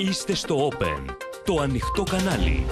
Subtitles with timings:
[0.00, 1.04] Είστε στο Open,
[1.44, 2.66] το ανοιχτό κανάλι.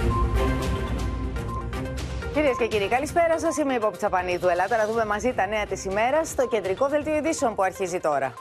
[2.33, 3.57] Κυρίες και κύριοι, καλησπέρα σας.
[3.57, 4.47] Είμαι η Πόπη Τσαπανίδου.
[4.47, 8.33] Ελάτε να δούμε μαζί τα νέα της ημέρας στο κεντρικό δελτίο ειδήσεων που αρχίζει τώρα.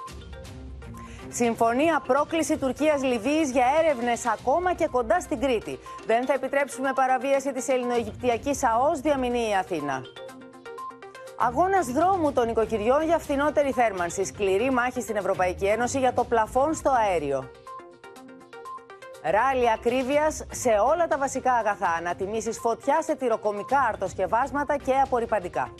[1.29, 5.79] Συμφωνία πρόκληση Τουρκία-Λιβύη για έρευνες ακόμα και κοντά στην Κρήτη.
[6.07, 10.03] Δεν θα επιτρέψουμε παραβίαση της Ελληνοαιγυπτιακή ΑΟΣ, διαμηνεί η Αθήνα.
[11.39, 14.25] Αγώνας δρόμου των οικοκυριών για φθηνότερη θέρμανση.
[14.25, 17.51] Σκληρή μάχη στην Ευρωπαϊκή Ένωση για το πλαφόν στο αέριο.
[19.31, 21.89] Ράλι ακρίβειας σε όλα τα βασικά αγαθά.
[21.99, 25.75] Ανατιμήσεις φωτιά σε τυροκομικά αρτοσκευάσματα και απορριπαντικά.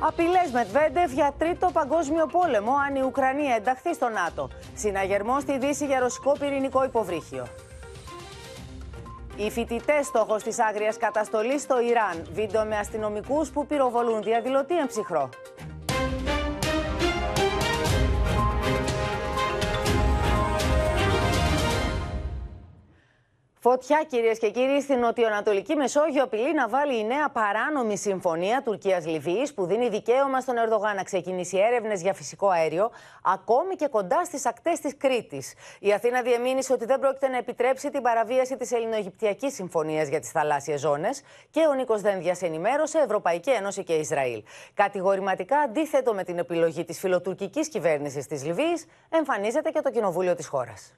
[0.00, 4.48] Απειλές Μετβέντεφ για τρίτο παγκόσμιο πόλεμο αν η Ουκρανία ενταχθεί στο ΝΑΤΟ.
[4.74, 7.46] Συναγερμό στη Δύση για ρωσικό πυρηνικό υποβρύχιο.
[9.36, 12.26] Οι φοιτητές στόχος της άγριας καταστολής στο Ιράν.
[12.32, 15.28] Βίντεο με αστυνομικούς που πυροβολούν διαδηλωτή εμψυχρό.
[23.68, 29.48] Φωτιά, κυρίες και κύριοι, στην νοτιοανατολική Μεσόγειο απειλεί να βάλει η νέα παράνομη συμφωνία Τουρκία-Λιβύη,
[29.54, 32.90] που δίνει δικαίωμα στον Ερντογάν να ξεκινήσει έρευνες για φυσικό αέριο,
[33.22, 35.54] ακόμη και κοντά στις ακτές της Κρήτης.
[35.80, 40.30] Η Αθήνα διεμήνυσε ότι δεν πρόκειται να επιτρέψει την παραβίαση της Ελληνοαιγυπτιακής Συμφωνίας για τις
[40.30, 44.42] θαλάσσιες ζώνες και ο Νίκος Δένδιας ενημέρωσε Ευρωπαϊκή Ένωση και Ισραήλ.
[44.74, 50.46] Κατηγορηματικά αντίθετο με την επιλογή της φιλοτουρκικής κυβέρνησης της Λιβύης, εμφανίζεται και το κοινοβούλιο της
[50.46, 50.92] χώρας.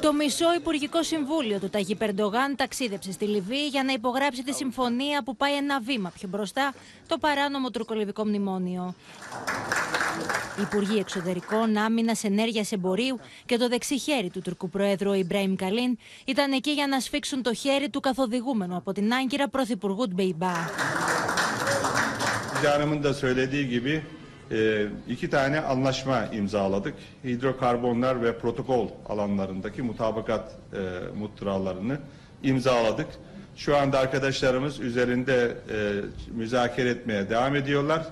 [0.00, 5.22] Το μισό Υπουργικό Συμβούλιο του Ταγί Περντογάν ταξίδεψε στη Λιβύη για να υπογράψει τη συμφωνία
[5.22, 6.74] που πάει ένα βήμα πιο μπροστά,
[7.06, 8.94] το παράνομο τουρκολιβικό μνημόνιο.
[10.58, 16.52] Οι Υπουργοί Εξωτερικών, Άμυνας, Ενέργειας Εμπορίου και το δεξιχέρι του Τουρκού Προέδρου Ιμπραήμ Καλίν ήταν
[16.52, 20.52] εκεί για να σφίξουν το χέρι του καθοδηγούμενου από την Άγκυρα Πρωθυπουργού Τμπεϊμπά.
[24.50, 26.94] E, iki tane anlaşma imzaladık.
[27.24, 30.78] Hidrokarbonlar ve protokol alanlarındaki mutabakat e,
[31.18, 31.98] muhtıralarını
[32.42, 33.06] imzaladık.
[33.56, 35.92] Şu anda arkadaşlarımız üzerinde e,
[36.36, 38.06] müzakere etmeye devam ediyorlar.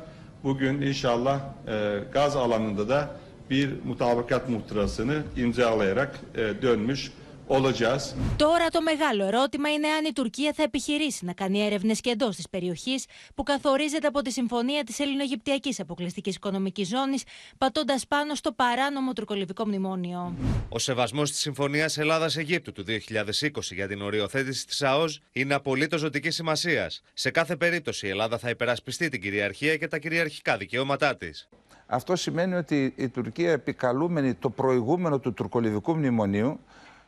[0.45, 3.09] Bugün inşallah e, gaz alanında da
[3.51, 7.13] bir mutabakat muhtırasını imzalayarak e, dönmüş
[7.47, 8.15] olacağız.
[8.37, 12.37] Τώρα το μεγάλο ερώτημα είναι αν η Τουρκία θα επιχειρήσει να κάνει έρευνες και εντός
[12.37, 13.05] της περιοχής
[13.35, 17.23] που καθορίζεται από τη συμφωνία της Ελληνογυπτιακής Αποκλειστικής Οικονομικής Ζώνης,
[17.59, 20.35] πατώντας πάνω στο παράνομο τουρκολιβικό μνημόνιο.
[20.69, 26.35] Ο σεβασμός της Συμφωνίας Ελλάδα-Αιγύπτου του 2020 για την οριοθέτηση της ΑΟΣ είναι απολύτως ζωτικής
[26.35, 27.03] σημασίας.
[27.15, 31.49] Σε κάθε περίπτωση η Ελλάδα θα υπερασπιστεί την κυριαρχία και τα κυριαρχικά δικαιώματά της.
[31.87, 36.61] Αυτό σημαίνει ότι η Τουρκία επικαλούμενη το προηγούμενο του τουρκολιβικού μνημονίου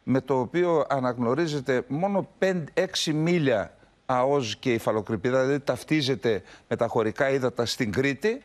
[0.05, 2.55] με το οποίο αναγνωρίζεται μόνο 5-6
[3.15, 3.77] μίλια
[4.07, 8.43] ΑΟΣ και υφαλοκρηπίδα, δηλαδή ταυτίζεται με τα χωρικά ύδατα στην Κρήτη,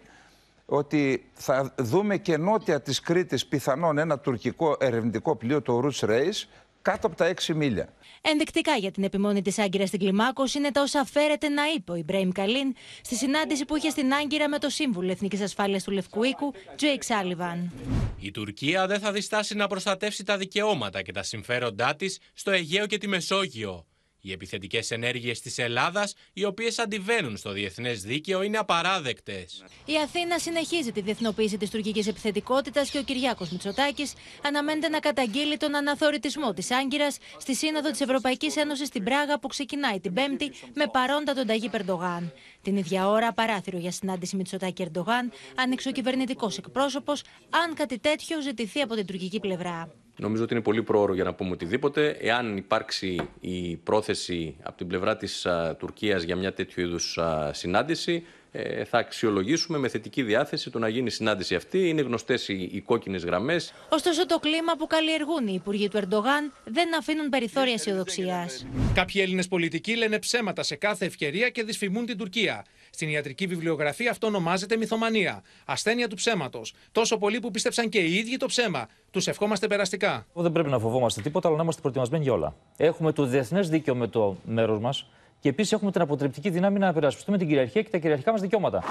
[0.65, 6.47] ότι θα δούμε και νότια της Κρήτης πιθανόν ένα τουρκικό ερευνητικό πλοίο, το Ορούτς Ρέις,
[6.81, 7.93] κάτω από τα 6 μίλια.
[8.21, 11.95] Ενδεικτικά για την επιμονή της Άγκυρας στην κλιμάκωση είναι τα όσα φέρεται να είπε ο
[11.95, 16.23] Ιμπραήμ Καλίν στη συνάντηση που είχε στην Άγκυρα με το Σύμβουλο Εθνικής Ασφάλειας του Λευκού
[16.23, 17.71] Οίκου, Τζέικ Σάλιβαν.
[18.19, 22.85] Η Τουρκία δεν θα διστάσει να προστατεύσει τα δικαιώματα και τα συμφέροντά της στο Αιγαίο
[22.85, 23.85] και τη Μεσόγειο.
[24.21, 29.63] Οι επιθετικές ενέργειες της Ελλάδας, οι οποίες αντιβαίνουν στο διεθνές δίκαιο, είναι απαράδεκτες.
[29.85, 34.13] Η Αθήνα συνεχίζει τη διεθνοποίηση της τουρκικής επιθετικότητας και ο Κυριάκος Μητσοτάκης
[34.43, 39.47] αναμένεται να καταγγείλει τον αναθεωρητισμό της Άγκυρας στη Σύνοδο της Ευρωπαϊκής Ένωσης στην Πράγα που
[39.47, 42.33] ξεκινάει την Πέμπτη με παρόντα τον Ταγί Περντογάν.
[42.61, 48.41] Την ίδια ώρα, παράθυρο για συνάντηση Μητσοτάκη Ερντογάν άνοιξε ο κυβερνητικός εκπρόσωπος, αν κάτι τέτοιο
[48.41, 49.93] ζητηθεί από την τουρκική πλευρά.
[50.19, 52.17] Νομίζω ότι είναι πολύ πρόωρο για να πούμε οτιδήποτε.
[52.21, 57.53] Εάν υπάρξει η πρόθεση από την πλευρά της α, Τουρκίας για μια τέτοιου είδους α,
[57.53, 61.89] συνάντηση, ε, θα αξιολογήσουμε με θετική διάθεση το να γίνει η συνάντηση αυτή.
[61.89, 63.73] Είναι γνωστές οι, οι κόκκινες γραμμές.
[63.89, 68.65] Ωστόσο, το κλίμα που καλλιεργούν οι υπουργοί του Ερντογάν δεν αφήνουν περιθώρια αισιοδοξίας.
[68.93, 72.65] Κάποιοι Έλληνες πολιτικοί λένε ψέματα σε κάθε ευκαιρία και δυσφημούν την Τουρκία.
[72.99, 75.43] Στην ιατρική βιβλιογραφία αυτό ονομάζεται μυθομανία.
[75.65, 76.73] Ασθένεια του ψέματος.
[76.91, 78.87] Τόσο πολλοί που πίστεψαν και οι ίδιοι το ψέμα.
[79.11, 80.25] Τους ευχόμαστε περαστικά.
[80.33, 82.55] Δεν πρέπει να φοβόμαστε τίποτα, αλλά να είμαστε προετοιμασμένοι για όλα.
[82.77, 85.09] Έχουμε το διεθνές δίκαιο με το μέρος μας
[85.39, 88.83] και επίσης έχουμε την αποτρεπτική δύναμη να περασπιστούμε την κυριαρχία και τα κυριαρχικά μας δικαιώματα.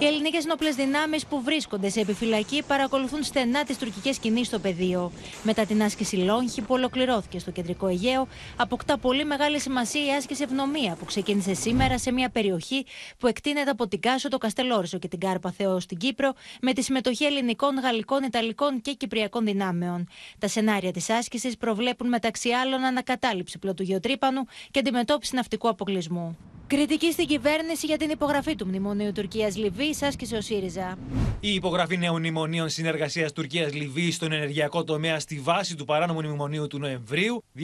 [0.00, 5.12] Οι ελληνικές νόπλε δυνάμεις που βρίσκονται σε επιφυλακή παρακολουθούν στενά τις τουρκικές κινήσεις στο πεδίο.
[5.42, 10.42] Μετά την άσκηση Λόγχη που ολοκληρώθηκε στο κεντρικό Αιγαίο, αποκτά πολύ μεγάλη σημασία η άσκηση
[10.42, 12.86] Ευνομία που ξεκίνησε σήμερα σε μια περιοχή
[13.18, 16.82] που εκτείνεται από την Κάσο, το Καστελόρισο και την Κάρπα Θεό στην Κύπρο, με τη
[16.82, 20.08] συμμετοχή ελληνικών, γαλλικών, ιταλικών και κυπριακών δυνάμεων.
[20.38, 26.49] Τα σενάρια της άσκησης προβλέπουν μεταξύ άλλων ανακατάληψη πλωτού γεωτρύπανου και αντιμετώπιση ναυτικού αποκλεισμού.
[26.70, 30.98] Κριτική στην κυβέρνηση για την υπογραφή του Μνημονίου Τουρκία-Λιβύη άσκησε ο ΣΥΡΙΖΑ.
[31.40, 36.78] Η υπογραφή νέων μνημονίων συνεργασίας Τουρκία-Λιβύη στον ενεργειακό τομέα στη βάση του παράνομου μνημονίου του
[36.78, 37.62] Νοεμβρίου 2019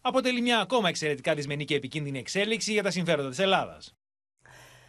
[0.00, 3.94] αποτελεί μια ακόμα εξαιρετικά δυσμενή και επικίνδυνη εξέλιξη για τα συμφέροντα της Ελλάδας.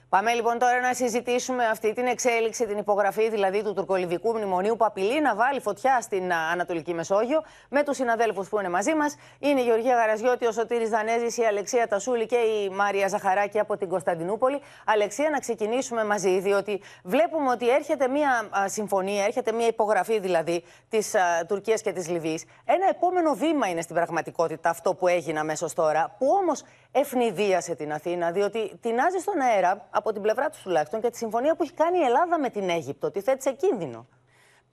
[0.10, 4.86] Πάμε λοιπόν τώρα να συζητήσουμε αυτή την εξέλιξη, την υπογραφή δηλαδή του τουρκολιβικού μνημονίου που
[4.86, 9.16] απειλεί να βάλει φωτιά στην Ανατολική Μεσόγειο με τους συναδέλφους που είναι μαζί μας.
[9.40, 13.78] Είναι η Γεωργία Γαραζιώτη, ο Σωτήρης Δανέζης, η Αλεξία Τασούλη και η Μάρια Ζαχαράκη από
[13.78, 14.62] την Κωνσταντινούπολη.
[14.86, 21.16] Αλεξία, να ξεκινήσουμε μαζί, διότι βλέπουμε ότι έρχεται μια συμφωνία, έρχεται μια υπογραφή δηλαδή της
[21.48, 22.46] Τουρκίας και της Λιβύης.
[22.66, 27.94] Ένα επόμενο βήμα είναι στην πραγματικότητα αυτό που έγινε αμέσως τώρα, που όμως ευνηδίασε την
[27.94, 31.74] Αθήνα, διότι τεινάζει στον αέρα, από την πλευρά τους τουλάχιστον, και τη συμφωνία που έχει
[31.74, 34.08] κάνει η Ελλάδα με την Αίγυπτο, τη θέτει σε κίνδυνο.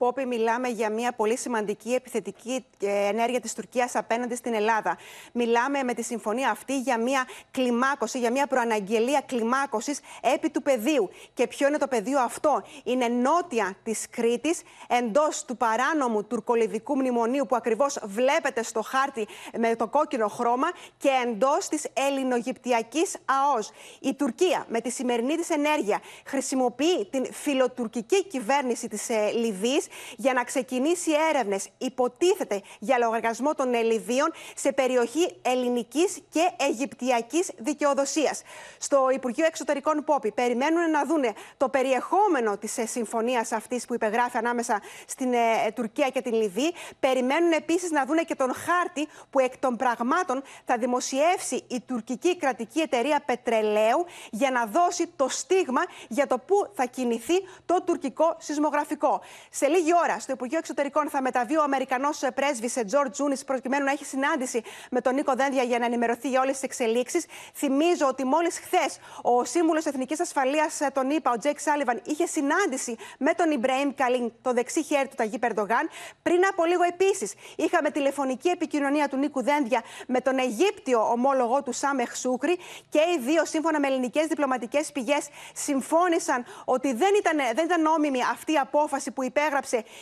[0.03, 4.97] Πόπη, μιλάμε για μια πολύ σημαντική επιθετική ε, ενέργεια της Τουρκίας απέναντι στην Ελλάδα.
[5.31, 9.99] Μιλάμε με τη συμφωνία αυτή για μια κλιμάκωση, για μια προαναγγελία κλιμάκωσης
[10.33, 11.09] επί του πεδίου.
[11.33, 17.45] Και ποιο είναι το πεδίο αυτό; Είναι νότια της Κρήτης, εντός του παράνομου τουρκολιβικού μνημονίου
[17.45, 19.27] που ακριβώς βλέπετε στο χάρτη
[19.57, 20.67] με το κόκκινο χρώμα
[20.97, 23.71] και εντός της ελληνογυπτιακής ΑΟΣ.
[23.99, 29.87] Η Τουρκία με τη σημερινή της ενέργεια χρησιμοποιεί την φιλοτουρκική κυβέρνηση της ε, Λιβύης
[30.17, 38.41] για να ξεκινήσει έρευνες, υποτίθεται για λογαριασμό των Ελληδίων, σε περιοχή ελληνικής και αιγυπτιακής δικαιοδοσίας.
[38.77, 44.37] Στο Υπουργείο Εξωτερικών Πόπη περιμένουν να δούνε το περιεχόμενο της ε, συμφωνίας αυτής που υπεγράφει
[44.37, 46.73] ανάμεσα στην ε, Τουρκία και την Λιβύη.
[46.99, 52.37] Περιμένουν επίσης να δούνε και τον χάρτη που εκ των πραγμάτων θα δημοσιεύσει η τουρκική
[52.37, 57.33] κρατική εταιρεία πετρελαίου για να δώσει το στίγμα για το πού θα κινηθεί
[57.65, 59.21] το τουρκικό σεισμογραφικό.
[59.49, 63.91] Σε λίγη ώρα στο Υπουργείο Εξωτερικών θα μεταβεί ο Αμερικανός πρέσβης Τζορτζ Τσούνις προκειμένου να
[63.91, 67.25] έχει συνάντηση με τον Νίκο Δένδια για να ενημερωθεί για όλες τις εξελίξεις.
[67.53, 72.95] Θυμίζω ότι μόλις χθες ο σύμβουλος Εθνικής Ασφαλείας, τον είπα, ο Τζέικ Σάλιβαν, είχε συνάντηση
[73.17, 75.89] με τον Ιμπραήμ Καλίν, το δεξί χέρι του Ταγίπ Ερντογάν.
[76.23, 81.71] Πριν από λίγο επίσης είχαμε τηλεφωνική επικοινωνία του Νίκου Δένδια με τον Αιγύπτιο ομόλογο του
[81.71, 82.57] Σάμεχ Σούκρη
[82.89, 88.19] και οι δύο, σύμφωνα με ελληνικές διπλωματικές πηγές, συμφώνησαν ότι δεν ήταν, δεν ήταν νόμιμη
[88.31, 89.61] αυτή η απόφαση που υπέγραψε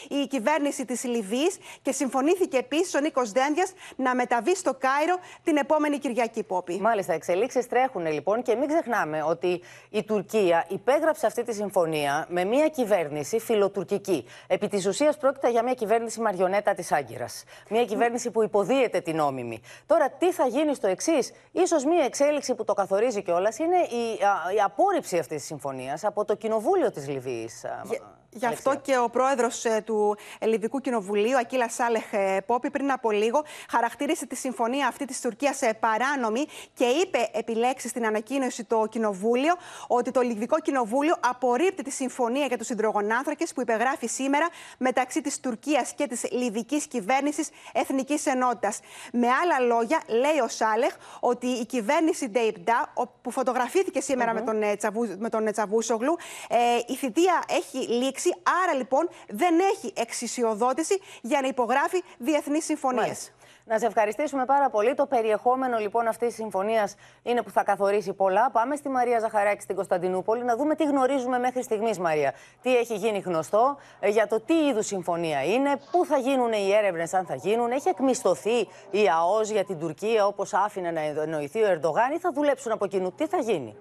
[0.10, 5.58] η κυβέρνηση της Λιβύης και συμφωνήθηκε επίσης ο Νίκος Δένδιας να μεταβεί στο Κάιρο την
[5.58, 6.80] επόμενη Κυριακή Πόπη.
[6.82, 12.44] Μάλιστα, εξελίξεις τρέχουν λοιπόν και μην ξεχνάμε ότι η Τουρκία υπέγραψε αυτή τη συμφωνία με
[12.44, 14.26] μια κυβέρνηση φιλοτουρκική.
[14.48, 17.44] Επί της ουσίας πρόκειται για μια κυβέρνηση μαριονέτα της Άγκυρας.
[17.70, 19.62] Μια κυβέρνηση που υποδίεται την νόμιμη.
[19.86, 24.20] Τώρα, τι θα γίνει στο εξής, ίσως μια εξέλιξη που το καθορίζει κιόλας είναι η,
[24.56, 27.66] η απόρριψη αυτής της συμφωνίας από το Κοινοβούλιο της Λιβύης.
[28.34, 33.12] Γι' αυτό και ο πρόεδρος ε, του Ελληνικού Κοινοβουλίου, Ακύλας Σάλεχ ε, Πόπη, πριν από
[33.12, 38.86] λίγο χαρακτήρισε τη συμφωνία αυτή της Τουρκίας σε παράνομη και είπε επιλέξει στην ανακοίνωση το
[38.90, 39.54] Κοινοβούλιο
[39.88, 45.40] ότι το Ελληνικό Κοινοβούλιο απορρίπτει τη συμφωνία για τους υδρογονάνθρακες που υπεγράφει σήμερα μεταξύ της
[45.40, 48.80] Τουρκίας και της Λιβικής Κυβέρνησης Εθνικής Ενότητας.
[49.12, 54.76] Με άλλα λόγια, λέει ο Σάλεχ ότι η κυβέρνηση Ντέιπντα, που φωτογραφήθηκε με τον, ε,
[54.76, 56.18] Τσαβού, με τον Τσαβούσογλου,
[56.50, 56.58] ε,
[56.88, 58.21] η θητεία έχει λήξει
[58.64, 63.32] Άρα λοιπόν δεν έχει εξισιοδότηση για να υπογράφει διεθνείς συμφωνίες.
[63.66, 64.94] Να σε ευχαριστήσουμε πάρα πολύ.
[64.94, 68.52] Το περιεχόμενο λοιπόν αυτής της συμφωνίας είναι που θα καθορίσει πολλά.
[68.52, 72.34] Πάμε στη Μαρία Ζαχαράκη στην Κωνσταντινούπολη να δούμε τι γνωρίζουμε μέχρι στιγμής, Μαρία.
[72.62, 76.72] Τι έχει γίνει γνωστό ε, για το τι είδους συμφωνία είναι, πού θα γίνουν οι
[76.74, 77.72] έρευνες, αν θα γίνουν.
[77.72, 78.60] Έχει εκμισθωθεί
[78.92, 82.88] η ΑΟΣ για την Τουρκία όπως άφηνε να εννοηθεί ο Ερντογάν ή θα δουλέψουν από
[82.88, 83.12] κοινού.
[83.12, 83.76] Τι θα γίνει;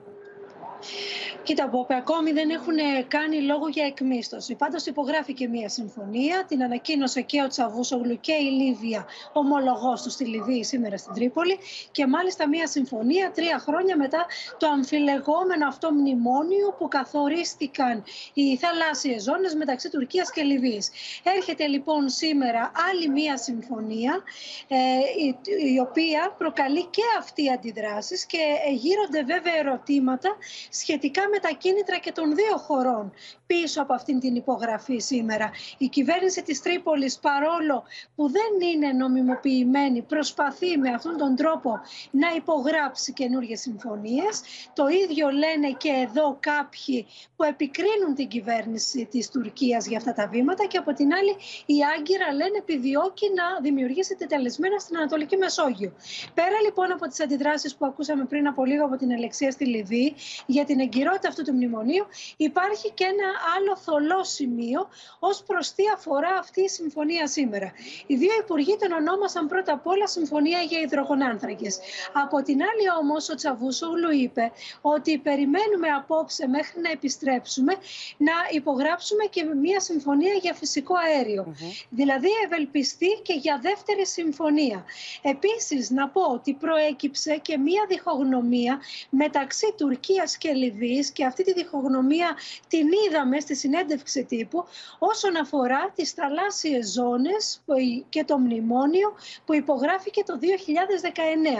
[1.42, 2.74] Κοίτα, από ακόμη δεν έχουν
[3.08, 4.54] κάνει λόγο για εκμίσθωση.
[4.54, 10.24] Πάντως υπογράφηκε μια συμφωνία, την ανακοίνωσε και ο Τσαβούσογλου και η Λίβια, ομολογός τους στη
[10.24, 11.58] Λιβύη σήμερα στην Τρίπολη.
[11.90, 14.26] Και μάλιστα μια συμφωνία τρία χρόνια μετά
[14.58, 20.90] το αμφιλεγόμενο αυτό μνημόνιο που καθορίστηκαν οι θαλάσσιες ζώνες μεταξύ Τουρκίας και Λιβύης.
[21.22, 24.22] Έρχεται λοιπόν σήμερα άλλη μια συμφωνία,
[24.68, 24.76] ε,
[25.24, 25.36] η,
[25.74, 28.38] η οποία προκαλεί και αυτή αντιδράσεις και
[28.70, 30.36] γύρονται βέβαια ερωτήματα
[30.70, 33.12] σχετικά με τα κίνητρα και των δύο χωρών
[33.50, 35.50] πίσω από αυτήν την υπογραφή σήμερα.
[35.78, 37.84] Η κυβέρνηση της Τρίπολης παρόλο
[38.16, 41.80] που δεν είναι νομιμοποιημένη προσπαθεί με αυτόν τον τρόπο
[42.10, 44.40] να υπογράψει καινούργιες συμφωνίες.
[44.72, 50.26] Το ίδιο λένε και εδώ κάποιοι που επικρίνουν την κυβέρνηση της Τουρκίας για αυτά τα
[50.26, 55.92] βήματα και από την άλλη η Άγκυρα λένε επιδιώκει να δημιουργήσει τετελεσμένα στην Ανατολική Μεσόγειο.
[56.34, 60.14] Πέρα λοιπόν από τις αντιδράσεις που ακούσαμε πριν από λίγο από την Αλεξία στη Λιβύη
[60.46, 65.72] για την εγκυρότητα ιδιαιτερότητα αυτού του μνημονίου υπάρχει και ένα άλλο θολό σημείο ως προς
[65.72, 67.72] τι αφορά αυτή η συμφωνία σήμερα.
[68.06, 71.78] Οι δύο υπουργοί τον ονόμασαν πρώτα απ' όλα Συμφωνία για υδρογονάνθρακες.
[72.12, 77.72] Από την άλλη όμως ο Τσαβούσογλου είπε ότι περιμένουμε απόψε μέχρι να επιστρέψουμε
[78.16, 81.54] να υπογράψουμε και μια συμφωνία για φυσικό αέριο.
[81.90, 84.84] Δηλαδή ευελπιστεί και για δεύτερη συμφωνία.
[85.22, 88.80] Επίσης να πω ότι προέκυψε και μια διχογνωμία
[89.10, 92.36] μεταξύ Τουρκίας και Λιβύης και αυτή τη διχογνωμία
[92.68, 94.64] την είδαμε στη συνέντευξη τύπου
[94.98, 97.62] όσον αφορά τις θαλάσσιες ζώνες
[98.08, 100.38] και το μνημόνιο που υπογράφηκε το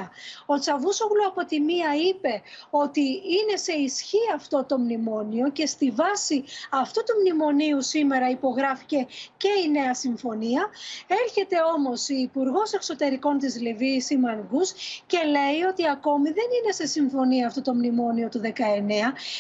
[0.03, 0.09] 2019.
[0.47, 5.91] Ο Τσαβούσογλου από τη μία είπε ότι είναι σε ισχύ αυτό το μνημόνιο και στη
[5.91, 10.69] βάση αυτού του μνημονίου σήμερα υπογράφηκε και η νέα συμφωνία.
[11.25, 14.73] Έρχεται όμως η Υπουργός Εξωτερικών της Λιβύης, η Μανγκούς,
[15.07, 18.49] και λέει ότι ακόμη δεν είναι σε συμφωνία αυτό το μνημόνιο του 19,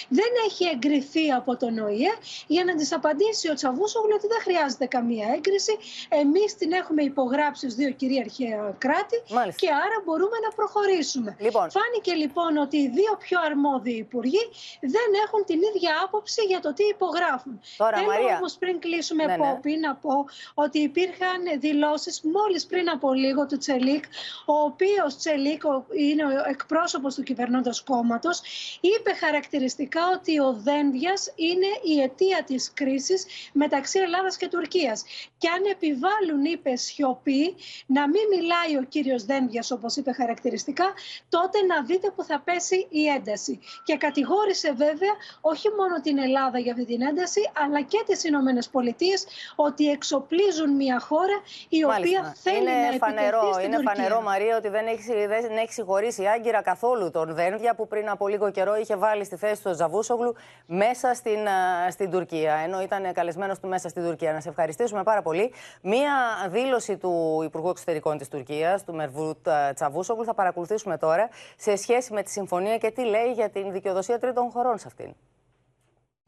[0.09, 2.13] δεν έχει εγκριθεί από τον ΟΗΕ
[2.47, 5.77] για να της απαντήσει ο Τσαβούσογλου ότι δεν χρειάζεται καμία έγκριση.
[6.09, 9.17] Εμείς την έχουμε υπογράψει ως δύο κυρίαρχα κράτη
[9.57, 11.37] και άρα μπορούμε να προχωρήσουμε.
[11.41, 11.71] Λοιπόν.
[11.71, 14.45] Φάνηκε λοιπόν ότι οι δύο πιο αρμόδιοι υπουργοί
[14.81, 17.61] δεν έχουν την ίδια άποψη για το τι υπογράφουν.
[17.77, 18.37] Τώρα, Θέλω Μαρία.
[18.37, 19.53] όμως πριν κλείσουμε Ναι, ναι.
[19.53, 20.25] Πόπη να πω
[20.55, 24.05] ότι υπήρχαν δηλώσεις μόλις πριν από λίγο του Τσελίκ,
[24.47, 28.41] ο οποίος Τσελίκ ο- είναι ο εκπρόσωπος του κυβερνώντος κόμματος,
[28.81, 35.05] είπε χαρακτηριστικά ότι ο Δένδιας είναι η αιτία της κρίσης μεταξύ Ελλάδας και Τουρκίας.
[35.39, 37.55] Και αν επιβάλλουν, είπε, σιωπή,
[37.87, 40.93] να μην μιλάει ο κύριος Δένδιας όπως είπε χαρακτηριστικά,
[41.29, 43.61] τότε να δείτε που θα πέσει η ένταση.
[43.85, 48.69] Και κατηγόρησε βέβαια όχι μόνο την Ελλάδα για αυτή την ένταση, αλλά και τις Ηνωμένες
[48.69, 49.27] Πολιτείες
[49.57, 52.35] ότι εξοπλίζουν μια χώρα η οποία Μάλιστα.
[52.43, 53.95] θέλει είναι να επιτεθεί φανερό, στην είναι Τουρκία.
[53.95, 58.09] φανερό, Μαρία, ότι δεν έχει, δεν έχει συγχωρήσει η Άγκυρα καθόλου τον Δένδια που πριν
[58.09, 60.35] από λίγο καιρό είχε βάλει στη θέση του Ζαβούσογλου
[60.67, 62.55] μέσα στην, α, στην Τουρκία.
[62.55, 64.33] Ενώ ήταν καλεσμένος του μέσα στην Τουρκία.
[64.33, 65.53] Να σε ευχαριστήσουμε πάρα πολύ.
[65.83, 66.13] Μία
[66.51, 72.13] δήλωση του Υπουργού Εξωτερικών της Τουρκίας, του Μερβούτ α, Τσαβούσογλου, θα παρακολουθήσουμε τώρα σε σχέση
[72.13, 75.13] με τη συμφωνία και τι λέει για την δικαιοδοσία τρίτων χωρών σε αυτήν.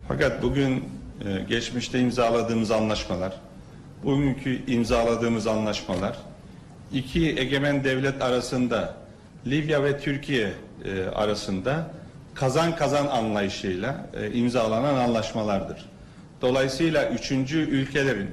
[0.08, 0.72] Fakat bugün
[1.24, 3.32] e, geçmişte imzaladığımız anlaşmalar,
[4.04, 6.16] bugünkü imzaladığımız anlaşmalar
[6.92, 8.94] iki egemen devlet arasında
[9.46, 10.52] Libya ve Türkiye
[10.84, 11.90] e, arasında
[12.34, 15.88] kazan kazan anlayışıyla e, imzalanan anlaşmalardır.
[16.40, 18.30] Dolayısıyla üçüncü ülkelerin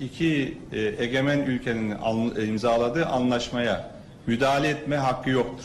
[0.00, 3.90] iki e, egemen ülkenin an- imzaladığı anlaşmaya
[4.26, 5.64] müdahale etme hakkı yoktur.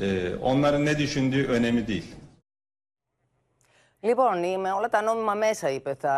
[0.00, 2.04] E, onların ne düşündüğü önemli değil.
[4.04, 6.16] Λοιπόν, η- με όλα τα νόμιμα μέσα, είπε, τα,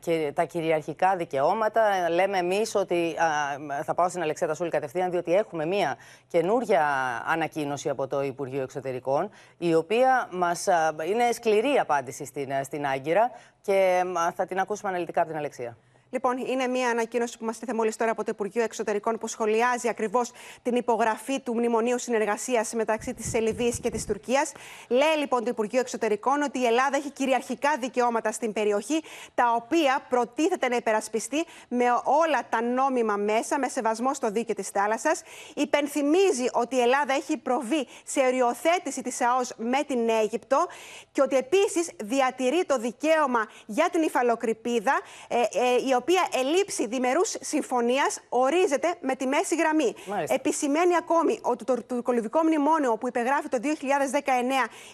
[0.00, 2.08] και- τα κυριαρχικά δικαιώματα.
[2.10, 3.14] Λέμε εμείς ότι.
[3.18, 5.96] α, θα πάω στην Αλεξέτα Σούλη κατευθείαν, διότι έχουμε μία
[6.28, 6.84] καινούρια
[7.26, 12.86] ανακοίνωση από το Υπουργείο Εξωτερικών, η οποία μας, α, είναι σκληρή απάντηση στην, α, στην
[12.86, 13.30] Άγκυρα
[13.62, 15.76] και α, θα την ακούσουμε αναλυτικά από την Αλεξία.
[16.10, 19.88] Λοιπόν, είναι μια ανακοίνωση που μας στήθε μόλις τώρα από το Υπουργείο Εξωτερικών που σχολιάζει
[19.88, 20.30] ακριβώς
[20.62, 24.52] την υπογραφή του Μνημονίου Συνεργασίας μεταξύ της Λιβύη και της Τουρκίας.
[24.88, 29.02] Λέει λοιπόν το Υπουργείο Εξωτερικών ότι η Ελλάδα έχει κυριαρχικά δικαιώματα στην περιοχή,
[29.34, 34.68] τα οποία προτίθεται να υπερασπιστεί με όλα τα νόμιμα μέσα, με σεβασμό στο δίκαιο της
[34.68, 35.22] θάλασσας.
[35.54, 40.66] Υπενθυμίζει ότι η Ελλάδα έχει προβεί σε οριοθέτηση της ΑΟΣ με την Αίγυπτο
[41.12, 47.36] και ότι επίσης διατηρεί το δικαίωμα για την υφαλοκρηπίδα, ε, ε, η οποία ελήψη διμερούς
[47.40, 49.94] συμφωνίας ορίζεται με τη μέση γραμμή.
[50.06, 50.34] Μάλιστα.
[50.34, 53.66] Επισημαίνει ακόμη ότι το τουρκολιβικό μνημόνιο που υπεγράφει το 2019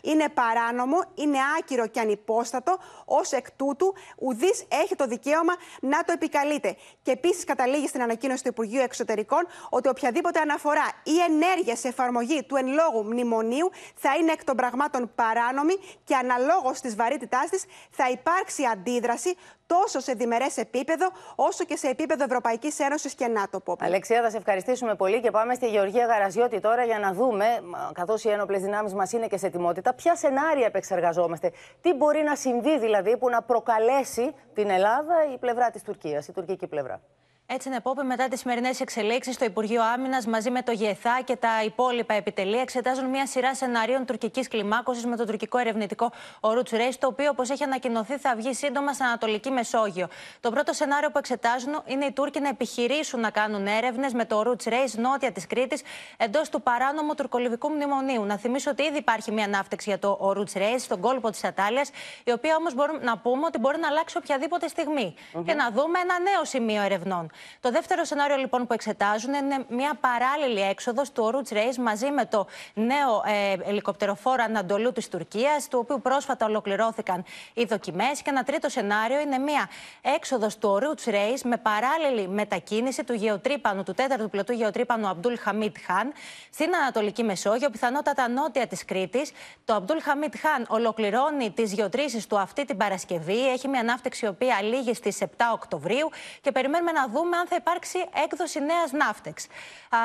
[0.02, 2.72] είναι παράνομο, είναι άκυρο και ανυπόστατο.
[3.06, 6.76] Ω εκ τούτου, ουδής έχει το δικαίωμα να το επικαλείται.
[7.02, 12.42] Και επίσης καταλήγει στην ανακοίνωση του Υπουργείου Εξωτερικών ότι οποιαδήποτε αναφορά ή ενέργεια σε εφαρμογή
[12.42, 17.64] του εν λόγω μνημονίου θα είναι εκ των πραγμάτων παράνομη και αναλόγως της βαρύτητάς της
[17.90, 20.93] θα υπάρξει αντίδραση τόσο σε διμερές επίπεδο
[21.34, 23.60] όσο και σε επίπεδο Ευρωπαϊκής Ένωσης και ΝΑΤΟ.
[23.60, 23.88] Πόπουλα.
[23.88, 27.46] Αλεξία, θα σε ευχαριστήσουμε πολύ και πάμε στη Γεωργία Γαραζιώτη τώρα για να δούμε,
[27.92, 31.52] καθώς οι ένοπλες δυνάμεις μας είναι και σε ετοιμότητα, ποια σενάρια επεξεργαζόμαστε.
[31.80, 36.32] Τι μπορεί να συμβεί δηλαδή που να προκαλέσει την Ελλάδα η πλευρά της Τουρκίας, η
[36.32, 37.00] τουρκική πλευρά.
[37.46, 41.36] Έτσι είναι, Πόπη, μετά τις σημερινές εξελίξεις, το Υπουργείο Άμυνας μαζί με το ΓΕΘΑ και
[41.36, 46.70] τα υπόλοιπα επιτελεία εξετάζουν μια σειρά σενάριων τουρκικής κλιμάκωσης με το τουρκικό ερευνητικό ο Ρούτς
[46.70, 50.08] Ρέις, το οποίο, όπως έχει ανακοινωθεί, θα βγει σύντομα στην Ανατολική Μεσόγειο.
[50.40, 54.42] Το πρώτο σενάριο που εξετάζουν είναι οι Τούρκοι να επιχειρήσουν να κάνουν έρευνες με το
[54.42, 55.82] Ρούτς Ρέις νότια της Κρήτης
[56.16, 58.24] εντός του παράνομου τουρκολιβικού μνημονίου.
[58.24, 61.90] Να θυμίσω ότι ήδη υπάρχει μια ανάφτεξη για το Ρούτς Ρέις στον κόλπο της Ατάλειας,
[62.24, 65.14] η οποία όμως μπορούμε να πούμε ότι μπορεί να αλλάξει οποιαδήποτε στιγμή.
[65.44, 67.30] Και να δούμε ένα νέο σημείο ερευνών.
[67.60, 72.24] Το δεύτερο σενάριο λοιπόν που εξετάζουν είναι μια παράλληλη έξοδος του Ρούτ Ρέις μαζί με
[72.26, 77.24] το νέο ε, ελικοπτεροφόρο Ανατολού της Τουρκίας, του οποίου πρόσφατα ολοκληρώθηκαν
[77.54, 78.22] οι δοκιμές.
[78.22, 79.68] Και ένα τρίτο σενάριο είναι μια
[80.16, 85.76] έξοδος του Ρούτ Ρέις με παράλληλη μετακίνηση του γεωτρύπανου, του τέταρτου πλωτού γεωτρύπανου Αμπτούλ Χαμίτ
[85.86, 86.12] Χάν
[86.52, 89.30] στην Ανατολική Μεσόγειο, πιθανότατα νότια της Κρήτης.
[89.64, 93.48] Το Αμπτούλ Χαμίτ Χάν ολοκληρώνει τις γεωτρήσεις του αυτή την Παρασκευή.
[93.48, 96.10] Έχει μια ανάφτεξη η οποία λήγει στις 7 Οκτωβρίου
[96.40, 99.46] και περιμένουμε να δούμε αν θα υπάρξει έκδοση νέας ναύτεξ.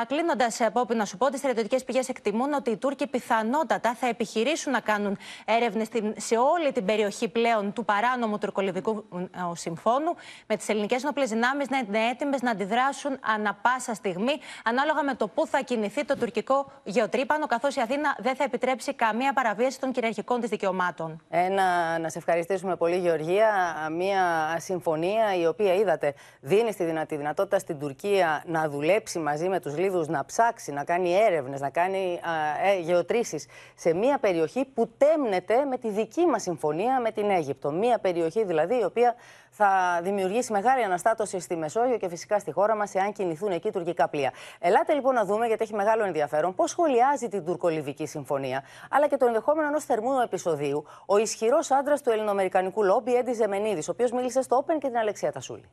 [0.06, 4.06] Κλείνοντας, Πόπη, να σου πω ότι οι στρατιωτικές πηγές εκτιμούν ότι οι Τούρκοι πιθανότατα θα
[4.06, 10.14] επιχειρήσουν να κάνουν έρευνες σε όλη την περιοχή πλέον του παράνομου τουρκολιβικού ε, συμφώνου,
[10.46, 14.32] με τις ελληνικές νόπλε δυνάμεις να είναι έτοιμες να αντιδράσουν ανα πάσα στιγμή,
[14.64, 18.94] ανάλογα με το πού θα κινηθεί το τουρκικό γεωτρύπανο, καθώς η Αθήνα δεν θα επιτρέψει
[18.94, 21.22] καμία παραβίαση των κυριαρχικών της δικαιωμάτων.
[21.30, 23.48] Ένα, να σε ευχαριστήσουμε πολύ, Γεωργία.
[23.92, 29.60] Μια συμφωνία η οποία είδατε δίνει στη δυνατή δυνατότητα στην Τουρκία να δουλέψει μαζί με
[29.60, 32.20] τους Λίβους, να ψάξει, να κάνει έρευνες, να κάνει
[32.64, 37.70] ε, γεωτρήσεις σε μια περιοχή που τέμνεται με τη δική μας συμφωνία με την Αίγυπτο.
[37.70, 39.14] Μια περιοχή δηλαδή η οποία
[39.50, 44.08] θα δημιουργήσει μεγάλη αναστάτωση στη Μεσόγειο και φυσικά στη χώρα μας, εάν κινηθούν εκεί τουρκικά
[44.08, 44.32] πλοία.
[44.58, 49.16] Ελάτε λοιπόν να δούμε, γιατί έχει μεγάλο ενδιαφέρον, πώς σχολιάζει την τουρκολιβική συμφωνία, αλλά και
[49.16, 54.12] το ενδεχόμενο ενός θερμού επεισοδίου, ο ισχυρός άντρας του ελληνοαμερικανικού λόμπι, Έντι Ζεμενίδης, ο οποίος
[54.12, 55.68] μίλησε στο Open και την Αλεξία Τασούλη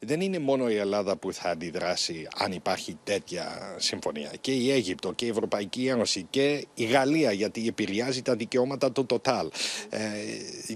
[0.00, 4.30] δεν είναι μόνο η Ελλάδα που θα αντιδράσει αν υπάρχει τέτοια συμφωνία.
[4.40, 9.06] Και η Αίγυπτο και η Ευρωπαϊκή Ένωση και η Γαλλία γιατί επηρεάζει τα δικαιώματα του
[9.10, 9.48] Total
[9.90, 10.00] ε,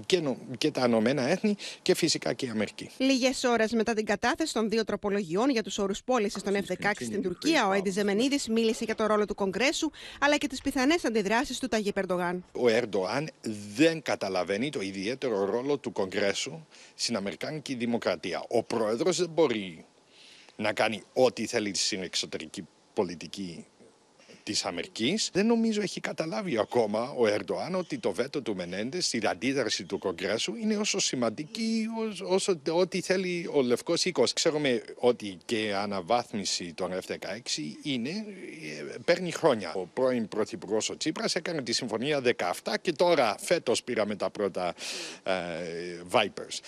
[0.05, 0.21] και,
[0.57, 2.89] και τα Ηνωμένα Έθνη και φυσικά και η Αμερική.
[2.97, 7.21] Λίγες ώρες μετά την κατάθεση των δύο τροπολογιών για τους όρους πώλησης των F-16 στην
[7.21, 11.59] Τουρκία, ο Έντις Ζεμενίδης μίλησε για το ρόλο του Κογκρέσου αλλά και τις πιθανές αντιδράσεις
[11.59, 12.45] του Ταγί Περντογάν.
[12.51, 13.29] Ο Ερντογάν
[13.75, 18.43] δεν καταλαβαίνει το ιδιαίτερο ρόλο του Κογκρέσου στην Αμερικάνικη Δημοκρατία.
[18.47, 19.85] Ο πρόεδρος δεν μπορεί
[20.55, 23.65] να κάνει ό,τι θέλει στην εξωτερική πολιτική
[24.43, 25.29] της Αμερικής.
[25.33, 29.97] Δεν νομίζω έχει καταλάβει ακόμα ο Ερντοάν ότι το βέτο του Μενέντες στην αντίδραση του
[29.97, 31.85] Κογκρέσου είναι όσο σημαντική
[32.23, 34.33] όσο ό,τι θέλει ο Λευκός Οίκος.
[34.33, 37.15] Ξέρουμε ότι και η αναβάθμιση των F-16
[37.83, 39.73] είναι, ε, παίρνει χρόνια.
[39.73, 42.21] Ο πρώην Πρωθυπουργός ο Τσίπρας έκανε τη συμφωνία
[42.63, 44.73] 17 και τώρα φέτος πήραμε τα πρώτα
[45.23, 45.33] ε,
[46.11, 46.59] Vipers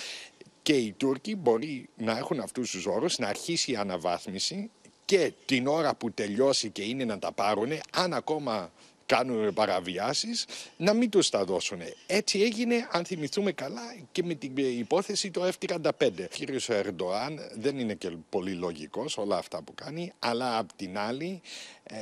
[0.62, 4.70] και οι Τούρκοι μπορεί να έχουν αυτούς τους όρους, να αρχίσει η αναβάθμιση
[5.06, 8.72] και την ώρα που τελειώσει και είναι να τα πάρουν, αν ακόμα
[9.06, 10.46] κάνουν παραβιάσεις,
[10.78, 11.80] να μην τους τα δώσουν.
[12.08, 15.90] Έτσι έγινε, αν θυμηθούμε καλά, και με την υπόθεση το F-35.
[16.00, 20.98] Ο κύριος Ερντοάν δεν είναι και πολύ λογικός όλα αυτά που κάνει, αλλά απ' την
[20.98, 21.42] άλλη
[21.84, 21.98] ε,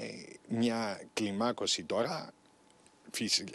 [0.47, 2.33] μια κλιμάκωση τώρα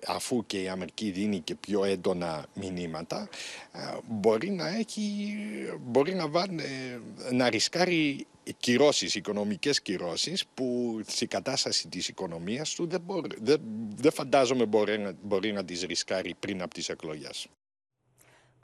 [0.07, 3.29] αφού και η Αμερική δίνει και πιο έντονα μηνύματα,
[3.73, 5.35] ε, μπορεί να, έχει,
[5.81, 6.25] μπορεί να,
[6.63, 7.01] ε,
[7.33, 8.27] να ρισκάρει
[8.59, 13.03] κυρώσεις, οικονομικές κυρώσεις που στη κατάσταση της οικονομίας του δεν,
[13.41, 13.61] δεν,
[13.97, 17.49] δεν φαντάζομαι μπορεί, μπορεί να τις ρισκάρει πριν από τις εκλογές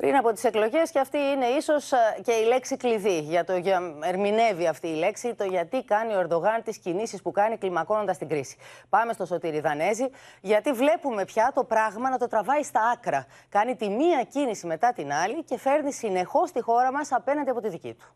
[0.01, 3.19] πριν από τις εκλογές και αυτή είναι ίσως ε, και η λέξη κλειδί.
[3.21, 7.31] Για το για, ερμηνεύει αυτή η λέξη το γιατί κάνει ο Ερντογάν τις κινήσεις που
[7.31, 8.57] κάνει κλιμακώνοντας την κρίση.
[8.89, 10.09] Πάμε στο Σωτήρι Δανέζη,
[10.41, 13.27] γιατί βλέπουμε πια το πράγμα να το τραβάει στα άκρα.
[13.49, 17.61] Κάνει τη μία κίνηση μετά την άλλη και φέρνει συνεχώς τη χώρα μας απέναντι από
[17.61, 18.15] τη δική του.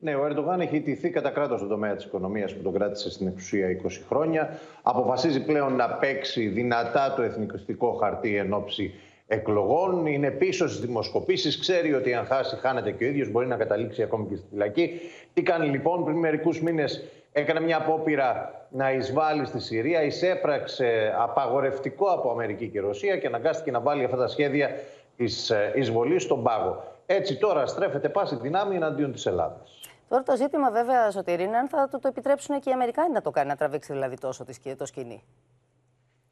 [0.00, 3.26] Ναι, ο Ερντογάν έχει ιτηθεί κατά κράτος στον τομέα της οικονομίας που τον κράτησε στην
[3.26, 4.58] εξουσία 20 χρόνια.
[4.82, 8.94] Αποφασίζει πλέον να παίξει δυνατά το εθνικιστικό χαρτί εν ώψη
[9.28, 13.56] εκλογών, είναι πίσω στις δημοσκοπήσεις, ξέρει ότι αν χάσει, χάνεται και ο ίδιος, μπορεί να
[13.56, 15.00] καταλήξει ακόμη και στη φυλακή.
[15.34, 22.06] Τι κάνει λοιπόν, πριν μερικούς μήνες έκανε μια απόπειρα να εισβάλλει στη Συρία, εισέπραξε απαγορευτικό
[22.06, 24.70] από Αμερική και Ρωσία και αναγκάστηκε να βάλει αυτά τα σχέδια
[25.16, 26.82] της ε, εισβολής στον πάγο.
[27.06, 29.80] Έτσι τώρα στρέφεται πάση δυνάμει εναντίον της Ελλάδας.
[30.08, 33.20] Τώρα το ζήτημα βέβαια, Σωτήρη, είναι αν θα το, το επιτρέψουν και οι Αμερικάνοι να
[33.20, 34.44] το κάνει, να τραβήξει δηλαδή τόσο
[34.76, 35.22] το σκηνή.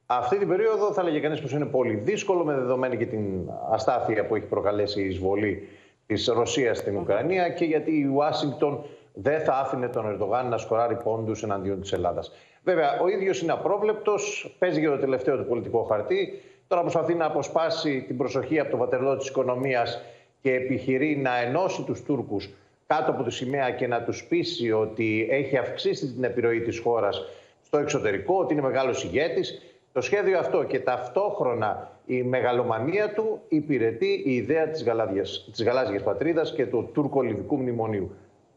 [0.09, 4.27] Αυτή την περίοδο θα έλεγε κανείς πως είναι πολύ δύσκολο με δεδομένη και την αστάθεια
[4.27, 5.69] που έχει προκαλέσει η εισβολή
[6.07, 10.97] της Ρωσίας στην Ουκρανία και γιατί η Ουάσιγκτον δεν θα άφηνε τον Ερντογάν να σκοράρει
[10.97, 12.33] πόντους εναντίον της Ελλάδας.
[12.65, 16.43] Βέβαια, ο ίδιος είναι απρόβλεπτος, παίζει για το τελευταίο του πολιτικό χαρτί.
[16.69, 20.03] Τώρα προσπαθεί να αποσπάσει την προσοχή από το βατερλό της οικονομίας
[20.43, 22.51] και επιχειρεί να ενώσει τους Τούρκους
[22.87, 27.23] κάτω από τη σημαία και να τους πείσει ότι έχει αυξήσει την επιρροή της χώρας
[27.63, 29.61] στο εξωτερικό, ότι είναι μεγάλος ηγέτης
[29.97, 36.03] το σχέδιο αυτό και ταυτόχρονα η μεγαλομανία του υπηρετεί η ιδέα της, γαλάζιας, της γαλάζιας
[36.03, 38.11] πατρίδας και του τουρκο-λιβικού μνημονίου.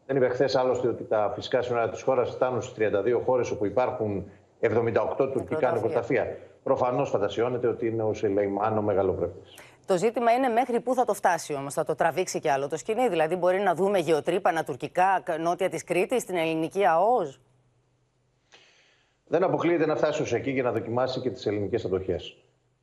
[0.06, 3.66] Δεν είπε χθες άλλωστε ότι τα φυσικά σύνορα της χώρας φτάνουν στις 32 χώρες όπου
[3.66, 6.36] υπάρχουν 78 τουρκικά νοικοταφεία.
[6.62, 9.40] Προφανώς φαντασιώνεται ότι είναι ο Σελεϊμάνο μεγαλοπρεπή.
[9.86, 12.76] Το ζήτημα είναι μέχρι πού θα το φτάσει όμως, θα το τραβήξει κι άλλο το
[12.76, 13.08] σκηνή.
[13.08, 17.40] Δηλαδή, μπορεί να δούμε γεωτρύπανα τουρκικά νότια της Κρήτης, στην ελληνική ΑΟΣ.
[19.32, 22.36] Δεν αποκλείεται να φτάσει ως εκεί για να δοκιμάσει και τις ελληνικές αντοχές.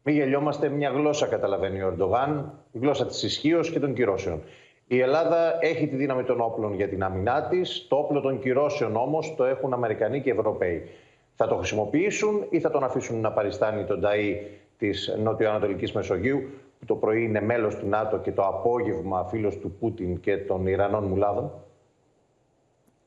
[0.04, 4.42] Μην γελιόμαστε, μια γλώσσα καταλαβαίνει ο Ερντογάν, η γλώσσα της ισχύως και των κυρώσεων.
[4.88, 7.86] Η Ελλάδα έχει τη δύναμη των όπλων για την άμυνά της.
[7.90, 10.90] Το όπλο των κυρώσεων όμως το έχουν Αμερικανοί και Ευρωπαίοι.
[11.36, 16.40] Θα το χρησιμοποιήσουν ή θα τον αφήσουν να παριστάνει τον ΤΑΗ της Νοτιοανατολικής Μεσογείου,
[16.80, 20.68] που το πρωί είναι μέλος του ΝΑΤΟ και το απόγευμα φίλος του Πούτιν και των
[20.68, 21.52] Ιρανών μουλάδων;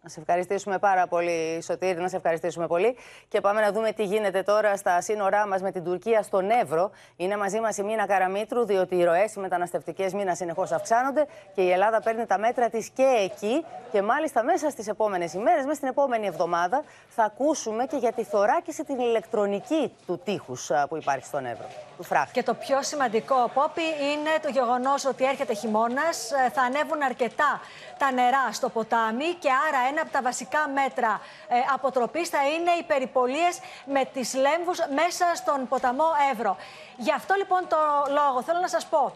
[0.02, 2.96] Να σε ευχαριστήσουμε πάρα πολύ, Σωτήρη, να σε ευχαριστήσουμε πολύ.
[3.28, 6.90] Και πάμε να δούμε τι γίνεται τώρα στα σύνορά μας με την Τουρκία στον Εύρο.
[7.16, 11.62] Είναι μαζί μας η Μίνα Καραμίτρου, διότι οι ροές οι μεταναστευτικές μήνας συνεχώς αυξάνονται και
[11.62, 13.64] η Ελλάδα παίρνει τα μέτρα της και εκεί.
[13.92, 18.24] Και μάλιστα μέσα στις επόμενες ημέρες, μέσα στην επόμενη εβδομάδα, θα ακούσουμε και για τη
[18.24, 21.66] θωράκιση την ηλεκτρονική του τείχους που υπάρχει στον Εύρο.
[21.96, 22.32] Του φράχτη.
[22.32, 26.30] Και το πιο σημαντικό, Πόπι, είναι το γεγονός ότι έρχεται χειμώνας.
[26.32, 27.60] Ε, θα ανέβουν αρκετά
[27.98, 32.70] τα νερά στο ποτάμι και άρα ένα από τα βασικά μέτρα ε, αποτροπής θα είναι
[32.78, 36.56] οι περιπολίες με τις λέμβους μέσα στον ποταμό Εύρο.
[36.96, 37.76] Γι' αυτό λοιπόν το
[38.08, 39.12] λόγο θέλω να σας πω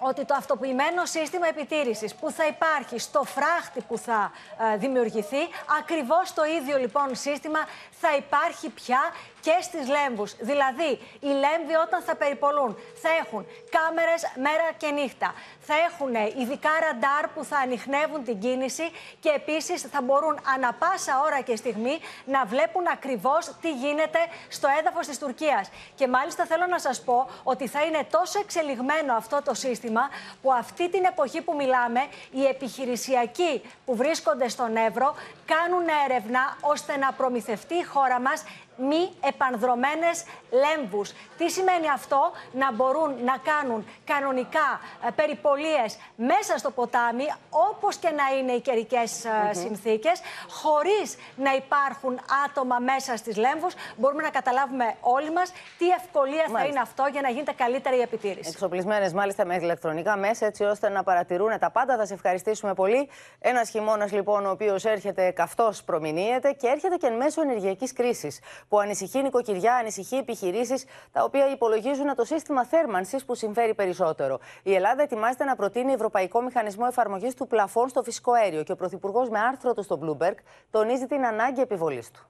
[0.00, 4.32] ότι το αυτοποιημένο σύστημα επιτήρησης που θα υπάρχει στο φράχτη που θα
[4.72, 5.42] ε, δημιουργηθεί,
[5.78, 7.58] ακριβώς το ίδιο λοιπόν σύστημα
[7.90, 9.00] θα υπάρχει πια
[9.40, 10.36] και στις λέμβους.
[10.40, 15.34] Δηλαδή, οι λέμβοι όταν θα περιπολούν θα έχουν κάμερες μέρα και νύχτα.
[15.60, 21.20] Θα έχουν ειδικά ραντάρ που θα ανοιχνεύουν την κίνηση και επίσης θα μπορούν ανα πάσα
[21.24, 25.70] ώρα και στιγμή να βλέπουν ακριβώς τι γίνεται στο έδαφος της Τουρκίας.
[25.94, 30.08] Και μάλιστα θέλω να σας πω ότι θα είναι τόσο εξελιγμένο αυτό το σύστημα
[30.42, 32.00] που αυτή την εποχή που μιλάμε
[32.30, 35.14] οι επιχειρησιακοί που βρίσκονται στον Εύρο
[35.46, 38.44] κάνουν έρευνα ώστε να προμηθευτεί η χώρα μας
[38.88, 41.12] μη επανδρομένες λέμβους.
[41.38, 48.10] Τι σημαίνει αυτό; Να μπορούν να κάνουν κανονικά ε, περιπολίες μέσα στο ποτάμι, όπως και
[48.10, 53.74] να είναι οι καιρικές mm συνθήκες, χωρίς να υπάρχουν άτομα μέσα στις λέμβους.
[53.96, 58.00] Μπορούμε να καταλάβουμε όλοι μας τι ευκολία θα είναι αυτό για να γίνεται καλύτερη η
[58.00, 58.50] επιτήρηση.
[58.50, 61.96] Εξοπλισμένες μάλιστα με ηλεκτρονικά μέσα, έτσι ώστε να παρατηρούν τα πάντα.
[61.96, 63.08] Θα σε ευχαριστήσουμε πολύ.
[63.38, 68.40] Ένας χειμώνας λοιπόν, ο οποίος έρχεται καυτός προμηνύεται και έρχεται και εν μέσω ενεργειακής κρίσης
[68.70, 74.38] που ανησυχεί νοικοκυριά, ανησυχεί επιχειρήσεις, τα οποία υπολογίζουν το σύστημα θέρμανσης που συμφέρει περισσότερο.
[74.62, 78.76] Η Ελλάδα ετοιμάζεται να προτείνει Ευρωπαϊκό Μηχανισμό Εφαρμογής του Πλαφών στο φυσικό αέριο και ο
[78.76, 80.34] Πρωθυπουργός με άρθρο του στο Bloomberg
[80.70, 82.28] τονίζει την ανάγκη επιβολής του.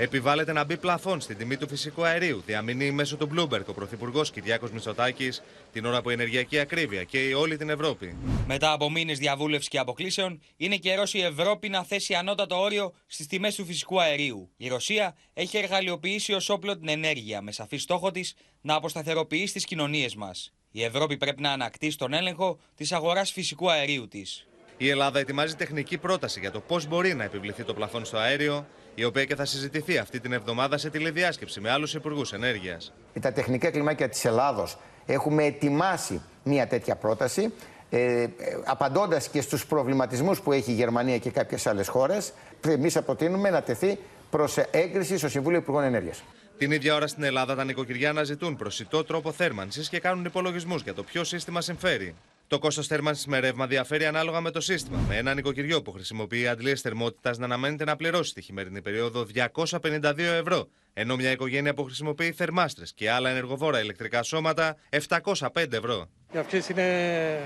[0.00, 2.42] Επιβάλλεται να μπει πλαφόν στην τιμή του φυσικού αερίου.
[2.46, 7.34] Διαμηνεί μέσω του Bloomberg ο Πρωθυπουργός Κυριάκος Μητσοτάκης την ώρα που η ενεργειακή ακρίβεια και
[7.34, 8.16] όλη την Ευρώπη.
[8.46, 13.26] Μετά από μήνες διαβούλευσης και αποκλήσεων, είναι καιρός η Ευρώπη να θέσει ανώτατο όριο στις
[13.26, 14.50] τιμές του φυσικού αερίου.
[14.56, 19.64] Η Ρωσία έχει εργαλειοποιήσει ως όπλο την ενέργεια, με σαφή στόχο της να αποσταθεροποιήσει τις
[19.64, 20.52] κοινωνίες μας.
[20.70, 24.46] Η Ευρώπη πρέπει να ανακτήσει τον έλεγχο της αγοράς φυσικού αερίου της.
[24.76, 28.66] Η Ελλάδα ετοιμάζει τεχνική πρόταση για το πώς μπορεί να επιβληθεί το πλαφόν στο αέριο,
[28.98, 32.92] η οποία και θα συζητηθεί αυτή την εβδομάδα σε τηλεδιάσκεψη με άλλους υπουργούς ενέργειας.
[33.20, 37.52] Τα τεχνικά κλιμάκια της Ελλάδος έχουμε ετοιμάσει μια τέτοια πρόταση.
[37.90, 38.26] Ε,
[38.64, 42.32] απαντώντας και στους προβληματισμούς που έχει η Γερμανία και κάποιες άλλες χώρες,
[42.68, 43.98] εμείς προτείνουμε να τεθεί
[44.30, 46.22] προς έγκριση στο Συμβούλιο Υπουργών Ενέργειας.
[46.58, 50.94] Την ίδια ώρα στην Ελλάδα τα νοικοκυριά αναζητούν προσιτό τρόπο θέρμανσης και κάνουν υπολογισμούς για
[50.94, 52.14] το ποιο σύστημα συμφέρει.
[52.48, 54.98] Το κόστος θέρμανσης με ρεύμα διαφέρει ανάλογα με το σύστημα.
[55.08, 60.18] Με ένα νοικοκυριό που χρησιμοποιεί αντλίες θερμότητας να αναμένεται να πληρώσει τη χειμερινή περίοδο 252
[60.18, 60.68] ευρώ.
[60.94, 64.76] Ενώ μια οικογένεια που χρησιμοποιεί θερμάστρες και άλλα ενεργοβόρα ηλεκτρικά σώματα
[65.08, 66.08] 705 ευρώ.
[66.32, 67.38] Οι αυξήσεις είναι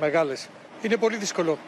[0.00, 0.48] μεγάλες.
[0.82, 1.58] Είναι πολύ δύσκολο.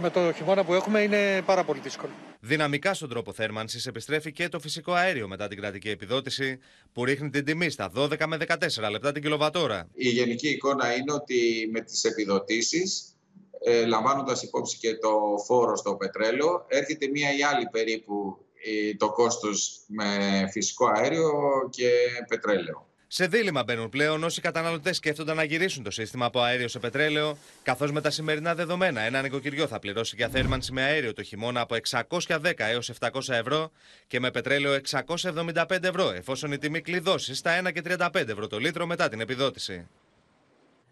[0.00, 2.12] Με το χειμώνα που έχουμε είναι πάρα πολύ δύσκολο.
[2.44, 6.58] Δυναμικά στον τρόπο θέρμανσης επιστρέφει και το φυσικό αέριο μετά την κρατική επιδότηση,
[6.92, 9.88] που ρίχνει την τιμή στα 12 με 14 λεπτά την κιλοβατόρα.
[9.94, 13.16] Η γενική εικόνα είναι ότι με τις επιδοτήσεις,
[13.64, 15.10] ε, λαμβάνοντας υπόψη και το
[15.46, 20.04] φόρο στο πετρέλαιο, έρχεται μία ή άλλη περίπου ε, το κόστος με
[20.52, 21.32] φυσικό αέριο
[21.70, 21.90] και
[22.28, 22.91] πετρέλαιο.
[23.14, 27.36] Σε δίλημα μπαίνουν πλέον όσοι καταναλωτές σκέφτονται να γυρίσουν το σύστημα από αέριο σε πετρέλαιο,
[27.62, 31.60] καθώς με τα σημερινά δεδομένα ένα νοικοκυριό θα πληρώσει για θέρμανση με αέριο το χειμώνα
[31.60, 33.70] από 610 έως 700 ευρώ
[34.06, 39.08] και με πετρέλαιο 675 ευρώ, εφόσον η τιμή κλειδώσει στα 1,35 ευρώ το λίτρο μετά
[39.08, 39.86] την επιδότηση.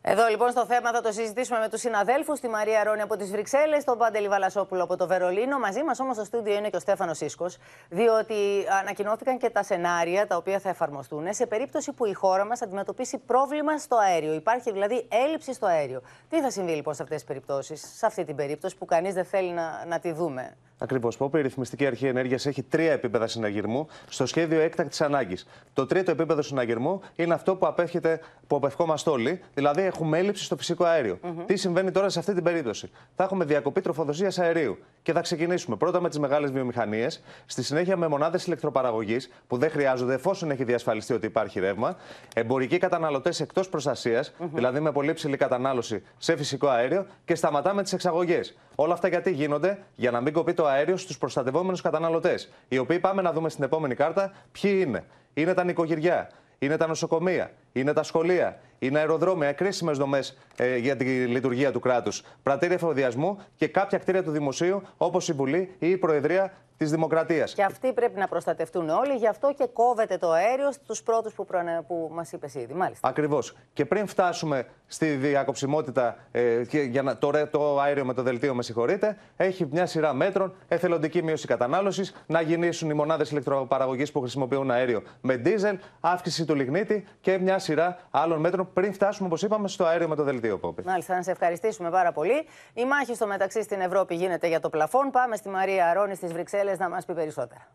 [0.03, 3.31] Εδώ λοιπόν στο θέμα θα το συζητήσουμε με τους συναδέλφους, τη Μαρία Ρόνη από τις
[3.31, 5.59] Βρυξέλλες, τον Παντελή Βαλασόπουλο από το Βερολίνο.
[5.59, 7.47] Μαζί μας όμως στο στούντιο είναι και ο Στέφανος Σίσκο,
[7.89, 8.35] διότι
[8.81, 13.19] ανακοινώθηκαν και τα σενάρια τα οποία θα εφαρμοστούν σε περίπτωση που η χώρα μας αντιμετωπίσει
[13.19, 14.35] πρόβλημα στο αέριο.
[14.35, 16.03] Υπάρχει δηλαδή έλλειψη στο αέριο.
[16.29, 19.25] Τι θα συμβεί λοιπόν σε αυτές τις περιπτώσεις, σε αυτή την περίπτωση που κανείς δεν
[19.25, 21.17] θέλει να, να τη δούμε; Ακριβώς.
[21.17, 25.47] Που η Ρυθμιστική Αρχή Ενέργειας έχει τρία επίπεδα συναγερμού στο σχέδιο έκτακτης ανάγκης.
[25.73, 30.57] Το τρίτο επίπεδο συναγερμού είναι αυτό που, απέχεται, που απευχόμαστε όλοι, δηλαδή έχουμε έλλειψη στο
[30.57, 31.19] φυσικό αέριο.
[31.47, 35.77] Τι συμβαίνει τώρα σε αυτή την περίπτωση; Θα έχουμε διακοπή τροφοδοσίας αερίου και θα ξεκινήσουμε
[35.77, 40.65] πρώτα με τις μεγάλες βιομηχανίες, στη συνέχεια με μονάδες ηλεκτροπαραγωγής που δεν χρειάζονται εφόσον έχει
[40.65, 41.97] διασφαλιστεί ότι υπάρχει ρεύμα,
[42.35, 47.93] εμπορικοί καταναλωτές εκτός προστασίας, δηλαδή με πολύ ψηλή κατανάλωση σε φυσικό αέριο και σταματάμε τις
[47.93, 48.57] εξαγωγές.
[48.75, 52.51] Όλα αυτά γιατί γίνονται, για να μην κοπεί το αέριο στους προστατευόμενους καταναλωτές.
[52.69, 55.05] Οι οποίοι πάμε να δούμε στην επόμενη κάρτα ποιοι είναι.
[55.35, 60.97] Είναι τα νοικοκυριά, είναι τα νοσοκομεία, είναι τα σχολεία, είναι αεροδρόμια, κρίσιμες δομές ε, για
[60.97, 65.91] τη λειτουργία του κράτους, πρατήρια εφοδιασμού και κάποια κτίρια του δημοσίου όπως η Βουλή ή
[65.91, 67.55] η Προεδρία της Δημοκρατίας.
[67.55, 71.45] Και αυτοί πρέπει να προστατευτούν όλοι, γι' αυτό και κόβεται το αέριο στους πρώτους που,
[71.45, 71.85] προανε...
[71.87, 72.75] που μας είπες ήδη.
[72.75, 73.09] Μάλιστα.
[73.09, 73.57] Ακριβώς.
[73.73, 78.55] Και πριν φτάσουμε στη διακοψιμότητα, ε, και για να, το, το αέριο με το δελτίο,
[78.55, 84.21] με συγχωρείτε, έχει μια σειρά μέτρων, εθελοντική μείωση κατανάλωσης, να γεννήσουν οι μονάδες ηλεκτροπαραγωγής που
[84.21, 89.43] χρησιμοποιούν αέριο με δίζελ, αύξηση του λιγνίτη και μια σειρά άλλων μέτρων πριν φτάσουμε, όπως
[89.43, 90.59] είπαμε, στο αέριο με το δελτίο.
[90.59, 90.83] Πόπη.
[90.85, 92.49] Μάλιστα, να σε ευχαριστήσουμε πάρα πολύ.
[92.75, 95.11] Η μάχη στο μεταξύ στην Ευρώπη γίνεται για το πλαφόν.
[95.11, 97.67] Πάμε στη Μαρία Αρώνη στις Βρυξέλλες να μας πει περισσότερα.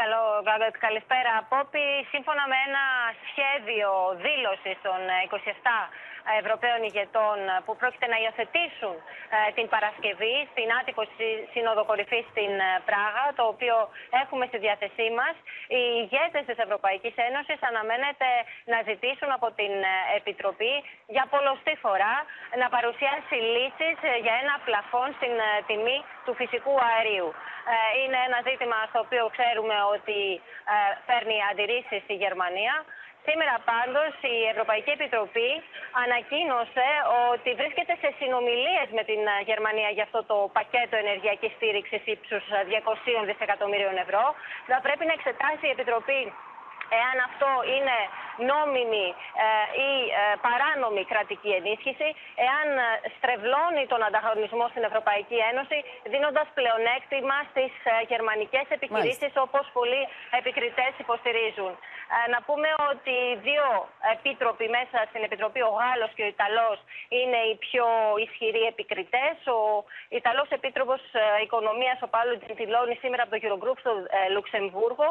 [0.00, 0.22] Καλό,
[0.86, 1.84] καλησπέρα, Πόπη.
[2.12, 2.84] Σύμφωνα με ένα
[3.30, 3.90] σχέδιο
[4.26, 5.78] δήλωσης των 27
[6.40, 8.96] Ευρωπαίων ηγετών που πρόκειται να υιοθετήσουν
[9.36, 11.02] ε, την Παρασκευή στην άτυπο
[11.52, 13.76] Σύνοδο Κορυφής στην ε, Πράγα, το οποίο
[14.22, 15.34] έχουμε στη διάθεσή μας.
[15.76, 18.28] Οι ηγέτες της Ευρωπαϊκής Ένωσης αναμένεται
[18.72, 20.74] να ζητήσουν από την ε, Επιτροπή
[21.14, 22.14] για πολλωστή φορά
[22.60, 25.34] να παρουσιάσει λύσεις για ένα πλαφόν στην
[25.68, 27.30] τιμή του φυσικού αερίου.
[28.02, 30.18] Είναι ένα ζήτημα στο οποίο ξέρουμε ότι
[31.06, 32.74] φέρνει αντιρρήσεις στη Γερμανία.
[33.28, 35.50] Σήμερα πάντως η Ευρωπαϊκή Επιτροπή
[36.04, 36.88] ανακοίνωσε
[37.32, 42.44] ότι βρίσκεται σε συνομιλίες με την Γερμανία για αυτό το πακέτο ενεργειακής στήριξης ύψους
[43.22, 44.24] 200 δισεκατομμύριων ευρώ.
[44.72, 46.22] Θα πρέπει να εξετάσει η Επιτροπή
[46.98, 47.96] εάν αυτό είναι
[48.52, 49.06] νόμιμη
[49.44, 49.48] ε,
[49.88, 52.08] ή ε, παράνομη κρατική ενίσχυση,
[52.46, 55.78] εάν ε, στρεβλώνει τον ανταγωνισμό στην Ευρωπαϊκή Ένωση,
[56.12, 57.72] δίνοντας πλεονέκτημα στις
[58.10, 60.02] γερμανικές επιχειρήσεις, όπως πολλοί
[60.40, 61.72] επικριτές υποστηρίζουν.
[62.34, 63.66] Να πούμε ότι οι δύο
[64.14, 66.78] επίτροποι μέσα στην Επιτροπή, ο Γάλλος και ο Ιταλός,
[67.18, 67.86] είναι οι πιο
[68.24, 69.36] ισχυροί επικριτές.
[69.58, 69.60] Ο
[70.20, 71.02] Ιταλός Επίτροπος
[71.44, 73.92] Οικονομίας, ο Πάλο Τζεντιλόνι, σήμερα από το Eurogroup στο
[74.34, 75.08] Λουξεμβούργο,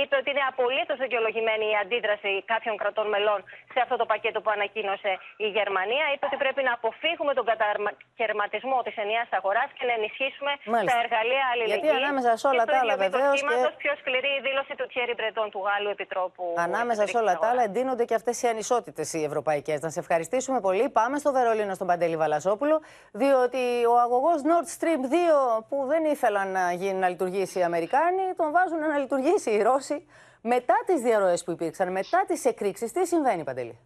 [0.00, 3.40] είπε ότι είναι απολύτως δικαιολογημένη η αντίδραση κάποιων κρατών μελών
[3.74, 6.04] σε αυτό το πακέτο που ανακοίνωσε η Γερμανία.
[6.12, 10.90] Είπε ότι πρέπει να αποφύγουμε τον κατακαιρματισμό της ενιαίας αγοράς και να ενισχύσουμε Μάλιστα.
[10.90, 11.90] τα εργαλεία αλληλεγγύης.
[11.90, 13.38] Γιατί ανάμεσα σε όλα τα άλλα, βεβαίως.
[13.42, 13.70] Και...
[13.82, 16.43] πιο σκληρή η δήλωση του Τιέρι Μπρετών, του Γάλλου Επιτρόπου.
[16.56, 19.80] Ανάμεσα σε όλα τα άλλα, εντείνονται και αυτές οι ανισότητες οι ευρωπαϊκές.
[19.80, 20.88] Να σε ευχαριστήσουμε πολύ.
[20.88, 22.80] Πάμε στο Βερολίνο, στον Παντελή Βαλασόπουλο,
[23.12, 25.02] διότι ο αγωγός Nord Stream
[25.58, 29.62] 2 που δεν ήθελαν να, γίνει, να λειτουργήσει οι Αμερικάνοι, τον βάζουν να λειτουργήσει οι
[29.62, 30.06] Ρώσοι.
[30.40, 33.78] Μετά τις διαρροές που υπήρξαν, μετά τις εκρήξεις, τι συμβαίνει, Παντελή;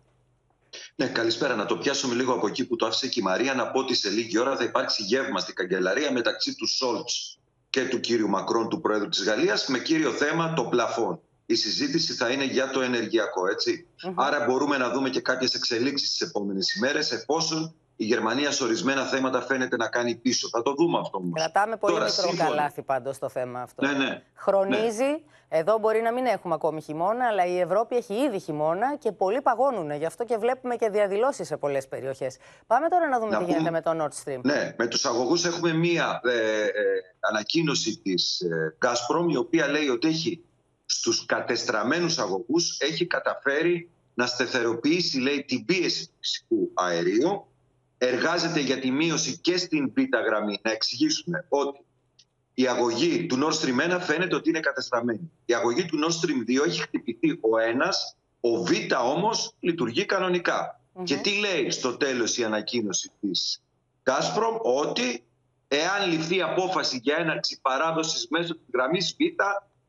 [0.94, 1.54] Ναι, καλησπέρα.
[1.54, 3.54] Να το πιάσουμε λίγο από εκεί που το άφησε και η Μαρία.
[3.54, 7.38] Να πω ότι σε λίγη ώρα θα υπάρξει γεύμα στην καγκελαρία μεταξύ του Σόλτς
[7.70, 11.20] και του κύριου Μακρόν, του Πρόεδρου της Γαλλίας, με κύριο θέμα το πλαφόν.
[11.50, 13.42] Η συζήτηση θα είναι για το ενεργειακό,
[14.14, 19.04] Άρα μπορούμε να δούμε και κάποιες εξελίξεις τις επόμενες ημέρες, εφόσον η Γερμανία σε ορισμένα
[19.04, 20.48] θέματα φαίνεται να κάνει πίσω.
[20.48, 21.32] Θα το δούμε αυτό όμως.
[21.34, 22.48] Κρατάμε πολύ Τώρα, μικρό σύμφωνα...
[22.48, 23.86] καλάθι πάντως στο θέμα αυτό.
[23.86, 24.22] Ναι, ναι.
[24.34, 25.04] Χρονίζει.
[25.04, 25.20] Ναι.
[25.48, 29.40] Εδώ μπορεί να μην έχουμε ακόμη χειμώνα, αλλά η Ευρώπη έχει ήδη χειμώνα και πολλοί
[29.40, 29.90] παγώνουν.
[29.90, 32.36] Γι' αυτό και βλέπουμε και διαδηλώσεις σε πολλές περιοχές.
[32.66, 33.56] Πάμε τώρα να δούμε να τι πούμε...
[33.56, 34.40] γίνεται με το Nord Stream.
[34.42, 36.70] Ναι, με τους αγωγούς έχουμε μία ε, ε,
[37.20, 40.42] ανακοίνωση της ε, Gazprom, η οποία λέει ότι έχει
[40.90, 47.46] στους κατεστραμμένους αγωγούς έχει καταφέρει να στεθεροποιήσει λέει, την πίεση του φυσικού αερίου
[47.98, 50.58] εργάζεται για τη μείωση και στην β' γραμμή.
[50.62, 51.80] Να εξηγήσουμε ότι
[52.54, 55.30] η αγωγή του Nord Stream 1 φαίνεται ότι είναι κατεστραμμένη.
[55.44, 58.70] Η αγωγή του Nord Stream 2 έχει χτυπηθεί ο ένας, ο Β
[59.04, 60.06] όμως λειτουργεί
[61.04, 63.62] Και τι λέει στο τέλος η ανακοίνωση της
[64.04, 65.24] Gazprom, ότι
[65.68, 69.42] εάν ληφθεί απόφαση για έναρξη παράδοσης μέσω της γραμμής Β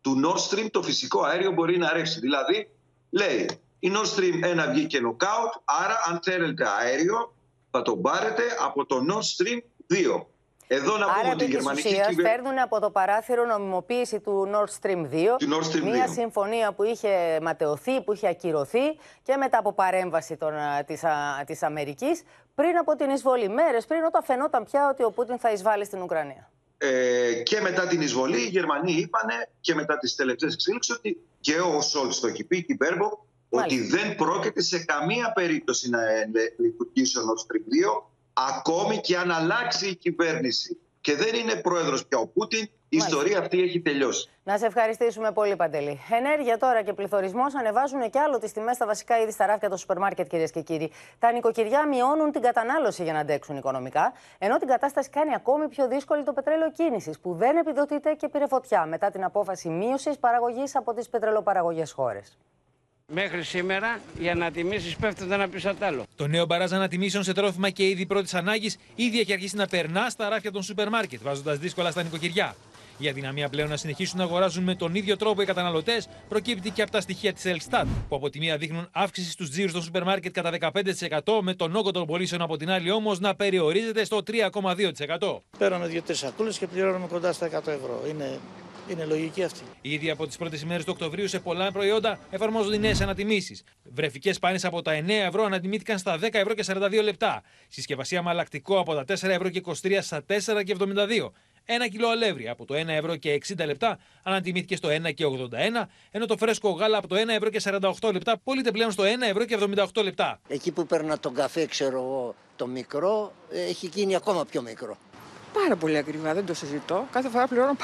[0.10, 2.19] του Nord Stream, το φυσικό αέριο μπορεί να ρεύσει.
[2.19, 2.69] Δηλαδή,
[3.10, 7.34] λέει, η Nord Stream 1 βγήκε νοκάουτ, άρα αν θέλετε αέριο,
[7.72, 9.60] θα τον πάρετε από το Nord Stream
[10.17, 10.26] 2.
[10.72, 12.22] Εδώ να πούμε ότι η γερμανική κυβέρνηση.
[12.22, 15.26] παίρνουν από το παράθυρο νομιμοποίηση του Nord Stream 2.
[15.54, 16.12] Nord Stream μια 2.
[16.12, 20.54] συμφωνία που είχε ματαιωθεί, που είχε ακυρωθεί και μετά από παρέμβαση των,
[20.86, 21.04] της,
[21.45, 22.24] της Αμερικής
[22.56, 23.50] πριν από την εισβολή.
[23.50, 26.50] Μέρες πριν όταν φαινόταν πια ότι ο Πούτιν θα εισβάλλει στην Ουκρανία.
[26.82, 31.60] Ε, και μετά την εισβολή οι Γερμανοί είπανε και μετά τις τελευταίες εξελίξεις ότι και
[31.60, 33.13] ο Σολτς το έχει πει και η Μπέρμποκ
[33.50, 36.00] ότι δεν πρόκειται σε καμία περίπτωση να
[36.58, 42.05] λειτουργήσει ο Nord Stream 2 ακόμη και αν αλλάξει η κυβέρνηση και δεν είναι πρόεδρος
[42.05, 42.69] πια ο Πούτιν.
[42.91, 44.29] Η ιστορία αυτή έχει τελειώσει.
[44.43, 45.99] Να σε ευχαριστήσουμε πολύ, Παντελή.
[46.12, 49.77] Ενέργεια τώρα και πληθωρισμός ανεβάζουν και άλλο τις τιμές στα βασικά είδη στα ράφια των
[49.77, 50.91] σούπερ μάρκετ, κυρίες και κύριοι.
[51.19, 55.88] Τα νοικοκυριά μειώνουν την κατανάλωση για να αντέξουν οικονομικά, ενώ την κατάσταση κάνει ακόμη πιο
[55.88, 60.75] δύσκολη το πετρέλαιο κίνησης, που δεν επιδοτείται και πήρε φωτιά μετά την απόφαση μείωσης παραγωγής
[60.75, 62.38] από τις πετρελαιοπαραγωγές χώρες.
[63.13, 66.04] Μέχρι σήμερα οι ανατιμήσεις πέφτουν ένα πίσω απ' άλλο.
[66.15, 70.10] Το νέο μπαράζ ανατιμήσεων σε τρόφιμα και είδη πρώτης ανάγκης ήδη έχει αρχίσει να περνά
[70.10, 72.56] στα ράφια των σούπερ μάρκετ, βάζοντας δύσκολα στα νοικοκυριά.
[73.02, 76.82] Η αδυναμία πλέον να συνεχίσουν να αγοράζουν με τον ίδιο τρόπο οι καταναλωτές προκύπτει και
[76.82, 80.04] από τα στοιχεία της Ελστάτ, που από τη μία δείχνουν αύξηση στους τζίρους των σούπερ
[80.04, 80.72] μάρκετ κατά
[81.26, 85.41] 15%, με τον όγκο των πωλήσεων από την άλλη όμως να περιορίζεται στο 3,2%.
[85.58, 88.04] Πέραμε δύο-τρεις σακούλες και πληρώνουμε κοντά στα 100 ευρώ.
[88.10, 88.39] Είναι,
[88.91, 89.62] είναι λογική αυτή.
[89.82, 93.63] Ήδη από τις πρώτες ημέρες του Οκτωβρίου σε πολλά προϊόντα εφαρμόζονται οι νέες ανατιμήσεις.
[93.84, 97.41] Βρεφικές πάνες από τα 9 ευρώ ανατιμήθηκαν στα 10 ευρώ και 42 λεπτά.
[97.67, 101.32] Συσκευασία μαλακτικό από τα 4 ευρώ και 23 στα 4 και 72.
[101.65, 105.88] Ένα κιλό αλεύρι από το 1 ευρώ και 60 λεπτά ανατιμήθηκε στο 1 και 81,
[106.12, 107.62] ενώ το φρέσκο γάλα από το 1 ευρώ και
[108.02, 109.58] 48 λεπτά πωλείται πλέον στο 1 ευρώ και
[109.93, 110.39] 78 λεπτά.
[110.47, 114.97] Εκεί που παίρνα τον καφέ, ξέρω εγώ, το μικρό, έχει γίνει ακόμα πιο μικρό.
[115.54, 117.08] Πάρα πολύ ακριβά, δεν το συζητώ.
[117.12, 117.75] Κάθε φορά πληρώνω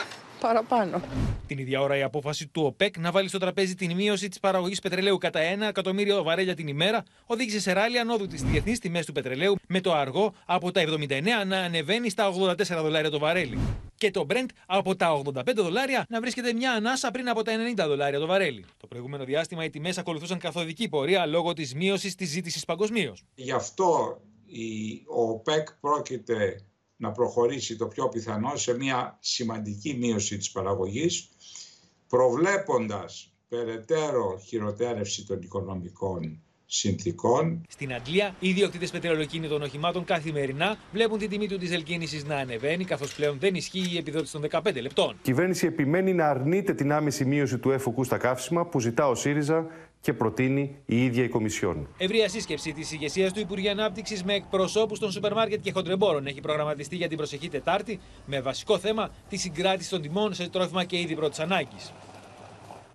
[0.45, 1.01] παραπάνω.
[1.47, 4.79] Την ίδια ώρα η απόφαση του ΟΠΕΚ να βάλει στο τραπέζι την μείωση της παραγωγής
[4.79, 9.11] πετρελαίου κατά 1 εκατομμύριο βαρέλια την ημέρα οδήγησε σε ράλι ανόδου τη διεθνείς τιμές του
[9.11, 13.59] πετρελαίου με το αργό από τα 79 να ανεβαίνει στα 84 δολάρια το βαρέλι.
[13.95, 17.87] Και το Brent από τα 85 δολάρια να βρίσκεται μια ανάσα πριν από τα 90
[17.87, 18.65] δολάρια το βαρέλι.
[18.77, 23.23] Το προηγούμενο διάστημα οι τιμές ακολουθούσαν καθοδική πορεία λόγω της μείωσης της ζήτησης παγκοσμίως.
[23.35, 26.55] Γι' αυτό η, ο ΟΠΕΚ πρόκειται
[26.97, 31.29] να προχωρήσει το πιο πιθανό σε μια σημαντική μείωση της παραγωγής,
[32.07, 37.61] προβλέποντας περαιτέρω χειροτέρευση των οικονομικών συνθήκων.
[37.69, 42.85] Στην Αγγλία, οι ιδιοκτήτες πετρελοκίνητων οχημάτων καθημερινά βλέπουν την τιμή του διζελ κίνηση να ανεβαίνει,
[42.85, 45.11] καθώς πλέον δεν ισχύει η επιδότηση των 15 λεπτών.
[45.11, 49.15] Η κυβέρνηση επιμένει να αρνείται την άμεση μείωση του έφοκου στα καύσιμα που ζητά ο
[49.15, 49.67] ΣΥΡΙΖΑ
[50.05, 51.87] και προτείνει η ίδια η Κομισιόν.
[51.97, 56.41] Ευρεία σύσκεψη της ηγεσίας του Υπουργείου Ανάπτυξης με εκπροσώπους των σούπερ μάρκετ και χοντρεμπόρων έχει
[56.41, 60.99] προγραμματιστεί για την προσεχή Τετάρτη με βασικό θέμα τη συγκράτηση των τιμών σε τρόφιμα και
[60.99, 61.93] είδη πρώτης ανάγκης.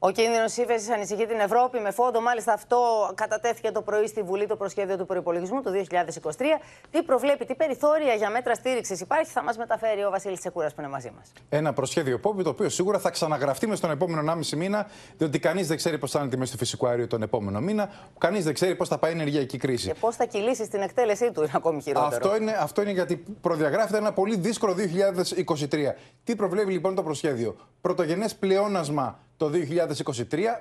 [0.03, 1.79] Ο κίνδυνος ύφεσης ανησυχεί την Ευρώπη.
[1.79, 2.79] Με φόντο, μάλιστα, αυτό
[3.15, 6.61] κατατέθηκε το πρωί στη Βουλή το προσχέδιο του προπολογισμού του 2023.
[6.91, 10.81] Τι προβλέπει, τι περιθώρια για μέτρα στήριξης υπάρχει, θα μας μεταφέρει ο Βασίλης Τσεκούρας που
[10.81, 11.33] είναι μαζί μας.
[11.49, 14.87] Ένα προσχέδιο πόπι το οποίο σίγουρα θα ξαναγραφτεί μες στον επόμενο 1,5 μήνα,
[15.17, 17.91] διότι κανείς δεν ξέρει πώς θα είναι η τιμή του φυσικού αερίου τον επόμενο μήνα,
[18.19, 19.87] κανείς δεν ξέρει πώς θα πάει η ενεργειακή κρίση.
[19.87, 22.17] Και πώς θα κυλήσει στην εκτέλεσή του, είναι ακόμη χειρότερο.
[22.17, 25.95] Αυτό είναι, αυτό είναι γιατί προδιαγράφεται ένα πολύ δύσκολο 2023.
[26.25, 29.51] Τι προβλέπει λοιπόν το προσχέδιο; Πρωτογενές πλεόνασμα το
[30.31, 30.61] 2023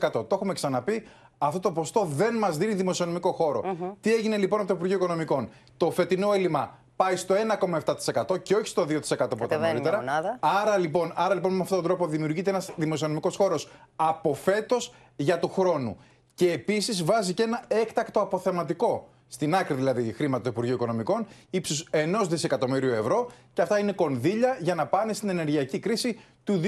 [0.00, 0.10] 0,7%.
[0.12, 1.06] Το έχουμε ξαναπεί.
[1.38, 3.76] Αυτό το ποστό δεν μας δίνει δημοσιονομικό χώρο.
[4.00, 7.34] Τι έγινε λοιπόν από το Υπουργείο Οικονομικών; Το φετινό έλλειμμα πάει στο
[8.26, 10.38] 1,7% και όχι στο 2% που ήταν νωρίτερα.
[10.40, 15.38] Άρα λοιπόν, άρα λοιπόν με αυτόν τον τρόπο δημιουργείται ένας δημοσιονομικός χώρος από φέτος για
[15.38, 15.96] του χρόνου.
[16.34, 21.88] Και επίσης βάζει και ένα έκτακτο αποθεματικό στην άκρη δηλαδή χρήματα του Υπουργείου Οικονομικών, ύψους
[21.90, 23.30] 1 δισεκατομμυρίου ευρώ.
[23.52, 26.60] Και αυτά είναι κονδύλια για να πάνε στην ενεργειακή κρίση του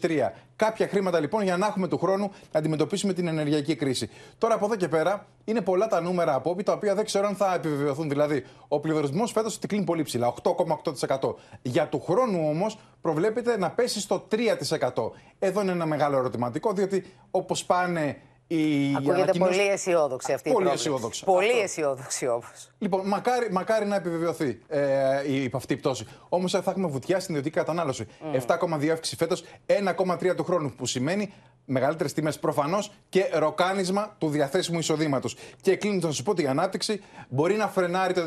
[0.00, 0.30] 2023.
[0.56, 4.10] Κάποια χρήματα λοιπόν για να έχουμε του χρόνου να αντιμετωπίσουμε την ενεργειακή κρίση.
[4.38, 7.26] Τώρα από εδώ και πέρα είναι πολλά τα νούμερα από όπι τα οποία δεν ξέρω
[7.26, 8.08] αν θα επιβεβαιωθούν.
[8.08, 11.34] Δηλαδή, ο πληθωρισμός φέτος κλείνει πολύ ψηλά, 8,8%.
[11.62, 15.12] Για του χρόνου όμως προβλέπεται να πέσει στο 3%.
[15.38, 20.70] Εδώ είναι ένα μεγάλο ερωτηματικό, διότι όπως πάνε η Ακούγεται πολύ αισιόδοξη αυτή πολύ η
[20.70, 21.24] αισιόδοξη.
[21.24, 22.70] Πολύ αισιόδοξη όμως.
[22.78, 26.06] Λοιπόν, μακάρι, μακάρι να επιβεβαιωθεί ε, η, αυτή η πτώση.
[26.28, 28.06] Όμως θα έχουμε βουτιά στην ιδιωτική κατανάλωση.
[28.46, 30.72] 7,2 αύξηση φέτος, 1,3 του χρόνου.
[30.76, 31.32] Που σημαίνει
[31.66, 35.36] μεγαλύτερες τιμές προφανώς και ροκάνισμα του διαθέσιμου εισοδήματος.
[35.60, 38.22] Και κλείνοντας να σου πω ότι η ανάπτυξη μπορεί να φρενάρει το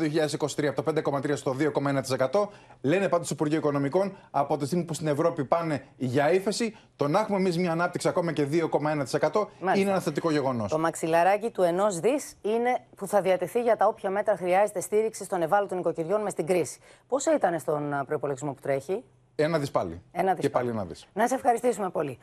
[0.56, 1.56] 2023 από το 5,3 στο
[2.30, 2.48] 2,1%.
[2.80, 7.08] Λένε πάντως στο Υπουργείο Οικονομικών από τη στιγμή που στην Ευρώπη πάνε για ύφεση, το
[7.08, 10.70] να έχουμε εμείς μια ανάπτυξη ακόμα και 2,1% είναι ένα θετικό γεγονός.
[10.70, 15.28] Το μαξιλαράκι του ενός δις είναι που θα διατεθεί για τα όποια μέτρα χρειάζεται στήριξη
[15.28, 16.80] των ευάλωτων οικοκυριών μες στην κρίση.
[17.08, 19.04] Πόσο ήταν στον προπολογισμό που τρέχει,
[19.42, 20.02] ένα δις πάλι.
[20.12, 21.06] Ένα δις και πάλι ένα δις.
[21.12, 22.18] Να σε ευχαριστήσουμε πολύ.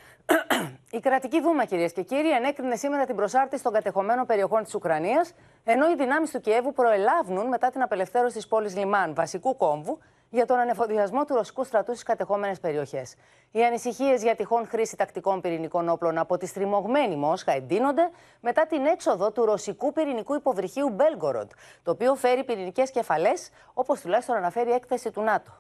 [0.98, 5.34] Η κρατική Δούμα, κυρίες και κύριοι, ενέκρινε σήμερα την προσάρτηση των κατεχομένων περιοχών της Ουκρανίας,
[5.64, 10.46] ενώ οι δυνάμεις του Κιέβου προελάβουν μετά την απελευθέρωση της πόλης Λιμάν, βασικού κόμβου, για
[10.46, 13.16] τον ανεφοδιασμό του ρωσικού στρατού στις κατεχόμενες περιοχές.
[13.52, 18.10] Οι ανησυχίες για τυχόν χρήση τακτικών πυρηνικών όπλων από τη στριμωγμένη Μόσχα εντείνονται
[18.40, 21.52] μετά την έξοδο του ρωσικού πυρηνικού υποβρυχίου Μπέλγκοροντ,
[21.84, 25.52] το οποίο φέρει πυρηνικές κεφαλές, όπως τουλάχιστον αναφέρει η έκθεση του ΝΑΤΟ.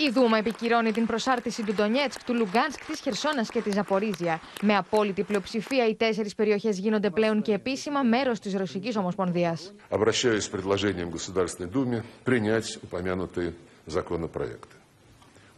[0.00, 4.40] Η Δούμα επικυρώνει την προσάρτηση του Ντονιέτσκ, του Λουγκάνσκ, τη Χερσόνα και τη Ζαπορίζια.
[4.62, 9.58] Με απόλυτη πλειοψηφία, οι τέσσερι περιοχέ γίνονται πλέον και επίσημα μέρο τη Ρωσική Ομοσπονδία.
[9.88, 13.54] Обращаюсь с предложением Государственной Думе принять упомянутые
[13.86, 14.74] законопроекты.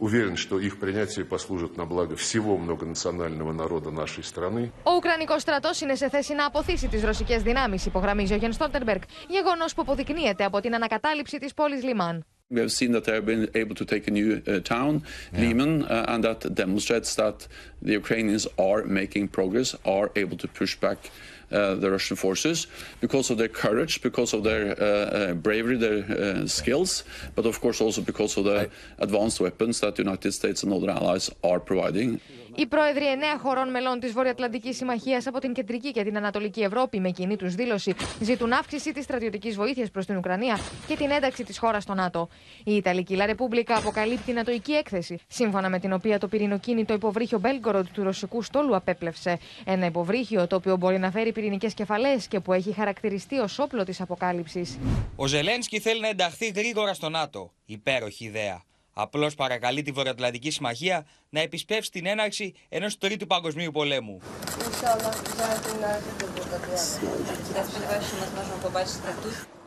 [0.07, 4.71] Уверен, что их принятие послужит на благо всего многонационального народа нашей страны.
[4.83, 9.01] Ο Ουκρανικό στρατό είναι σε θέση να αποθήσει τι ρωσικέ δυνάμει, υπογραμμίζει ο Γεν Στόλτερμπεργκ,
[9.27, 12.25] γεγονό που αποδεικνύεται από την ανακατάληψη τη πόλη Λιμάν.
[12.54, 15.02] We have seen that they have been able to take a new uh, town,
[15.32, 17.48] Liman, uh, and that demonstrates that
[17.82, 21.10] the Ukrainians are making progress, are able to push back
[21.50, 22.68] uh, the Russian forces
[23.00, 27.02] because of their courage, because of their uh, uh, bravery, their uh, skills,
[27.34, 30.90] but of course also because of the advanced weapons that the United States and other
[30.90, 32.20] allies are providing.
[32.56, 37.00] Οι πρόεδροι εννέα χωρών μελών της Βορειοατλαντικής Συμμαχίας από την Κεντρική και την Ανατολική Ευρώπη,
[37.00, 41.44] με κοινή τους δήλωση, ζητούν αύξηση της στρατιωτικής βοήθειας προς την Ουκρανία και την ένταξη
[41.44, 42.28] της χώρας στο ΝΑΤΟ.
[42.64, 47.86] Η Ιταλική Λα Ρεπούμπλικα αποκαλύπτει νατοική έκθεση, σύμφωνα με την οποία το πυρηνοκίνητο υποβρύχιο Μπέλγκοροντ
[47.92, 49.38] του ρωσικού στόλου απέπλευσε.
[49.64, 53.84] Ένα υποβρύχιο το οποίο μπορεί να φέρει πυρηνικές κεφαλές και που έχει χαρακτηριστεί ως όπλο
[53.84, 54.78] της αποκάλυψης.
[55.16, 57.52] Ο Ζελένσκι θέλει να ενταχθεί γρήγορα στο ΝΑΤΟ.
[57.64, 58.62] Υπέροχη ιδέα.
[58.94, 64.20] Απλώς παρακαλεί τη Βορειοατλαντική Συμμαχία να επισπεύσει την έναρξη ενός τρίτου παγκοσμίου πολέμου.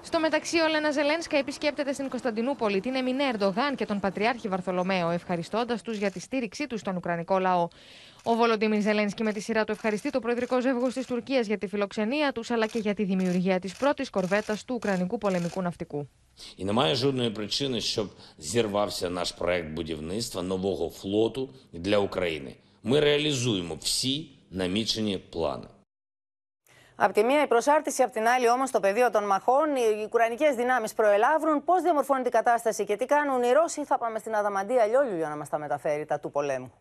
[0.01, 5.09] Στο μεταξύ, ο Λένα Ζελένσκα επισκέπτεται στην Κωνσταντινούπολη την Εμινέ Ερντογάν και τον Πατριάρχη Βαρθολομαίο,
[5.09, 7.67] ευχαριστώντας τους για τη στήριξή τους στον Ουκρανικό λαό.
[8.26, 11.66] Ο Βολοντίμιρ Ζελένσκι με τη σειρά του ευχαριστεί το προεδρικό ζεύγο τη Τουρκία για τη
[11.66, 16.08] φιλοξενία του, αλλά και για τη δημιουργία τη πρώτη κορβέτα του Ουκρανικού πολεμικού ναυτικού.
[16.56, 22.56] І немає жодної причини, щоб зірвався наш проект будівництва нового флоту для України.
[22.82, 25.66] Ми реалізуємо всі намічені плани.
[26.96, 29.76] Απ' τη μία η προσάρτηση, απ' την άλλη όμω το πεδίο των μαχών.
[29.76, 31.64] Οι Ουκρανικέ δυνάμει προελάβουν.
[31.64, 35.28] Πώ διαμορφώνεται η κατάσταση και τι κάνουν οι Ρώσοι, θα πάμε στην Αδαμαντία Λιόλιου για
[35.28, 36.72] να μα τα μεταφέρει τα του πολέμου.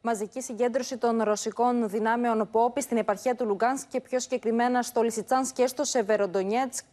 [0.00, 5.54] μαζική συγκέντρωση των ρωσικών δυνάμεων ΠΟΠΗ στην επαρχία του Λουγκάνσκ και πιο συγκεκριμένα στο Λισιτσάνσκ
[5.54, 6.84] και στο Σεβεροντονιέτσκ.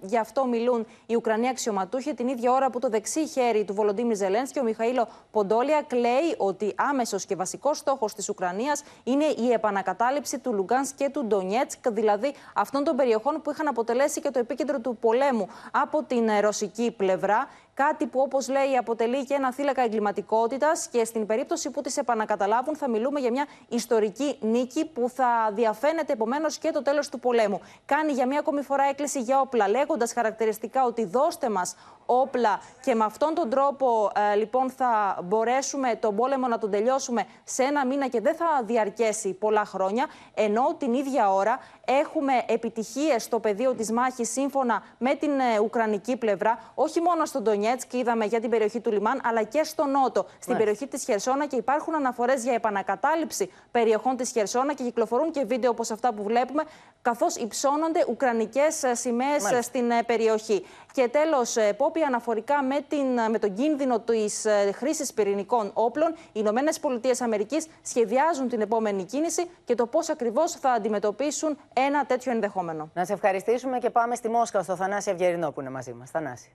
[0.00, 4.14] Γι' αυτό μιλούν οι Ουκρανοί αξιωματούχοι την ίδια ώρα που το δεξί χέρι του Βολοντίμιρ
[4.14, 10.38] Ζελένσκι, ο Μιχαήλο Ποντόλιακ, λέει ότι άμεσος και βασικός στόχος της Ουκρανίας είναι η επανακατάληψη
[10.38, 14.80] του Λουγκάνσκ και του Ντονιέτσκ, δηλαδή αυτών των περιοχών που είχαν αποτελέσει και το επίκεντρο
[14.80, 17.48] του πολέμου από την ρωσική πλευρά.
[17.74, 22.76] Κάτι που, όπως λέει, αποτελεί και ένα θύλακα εγκληματικότητας και στην περίπτωση που τις επανακαταλάβουν,
[22.76, 27.60] θα μιλούμε για μια ιστορική νίκη που θα διαφαίνεται επομένως και το τέλος του πολέμου.
[27.86, 31.76] Κάνει για μια ακόμη φορά έκκληση για όπλα, λέγοντας χαρακτηριστικά ότι δώστε μας
[32.06, 37.24] όπλα και με αυτόν τον τρόπο ε, λοιπόν θα μπορέσουμε τον πόλεμο να τον τελειώσουμε
[37.44, 40.06] σε ένα μήνα και δεν θα διαρκέσει πολλά χρόνια.
[40.34, 46.16] Ενώ την ίδια ώρα έχουμε επιτυχίες στο πεδίο της μάχης σύμφωνα με την ε, Ουκρανική
[46.16, 50.26] πλευρά, όχι μόνο στον Ντονιέτσκ, είδαμε για την περιοχή του Λιμάν, αλλά και στο Νότο,
[50.38, 55.44] στην περιοχή της Χερσόνα και υπάρχουν αναφορές για επανακατάληψη περιοχών της Χερσόνα και κυκλοφορούν και
[55.44, 56.62] βίντεο όπως αυτά που βλέπουμε,
[57.02, 60.64] καθώς υψώνονται ουκρανικές σημαίες στην ε, περιοχή.
[60.92, 66.80] Και τέλος, Πόπη, αναφορικά με, την, με τον κίνδυνο της χρήσης πυρηνικών όπλων, οι Ηνωμένες
[66.80, 72.90] Πολιτείες Αμερικής σχεδιάζουν την επόμενη κίνηση και το πώς ακριβώς θα αντιμετωπίσουν ένα τέτοιο ενδεχόμενο.
[72.94, 76.10] Να σε ευχαριστήσουμε και πάμε στη Μόσχα, στο Θανάση Αυγερινό που είναι μαζί μας.
[76.10, 76.52] Θανάση.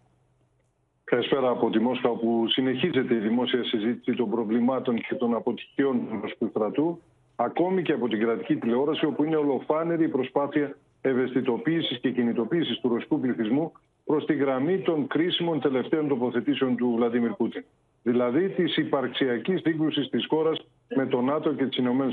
[1.03, 6.19] Καλησπέρα από τη Μόσχα, όπου συνεχίζεται η δημόσια συζήτηση των προβλημάτων και των αποτυχιών του
[6.21, 7.01] Ρωσικού στρατού,
[7.39, 12.89] ακόμη και από την κρατική τηλεόραση, όπου είναι ολοφάνερη η προσπάθεια ευαισθητοποίησης και κινητοποίησης του
[12.89, 13.71] ρωσικού πληθυσμού
[14.05, 17.63] προς τη γραμμή των κρίσιμων τελευταίων τοποθετήσεων του Βλαντίμιρ Πούτιν.
[18.03, 22.11] Δηλαδή της υπαρξιακής σύγκρουσης της χώρας με το ΝΑΤΟ και τις ΗΠΑ,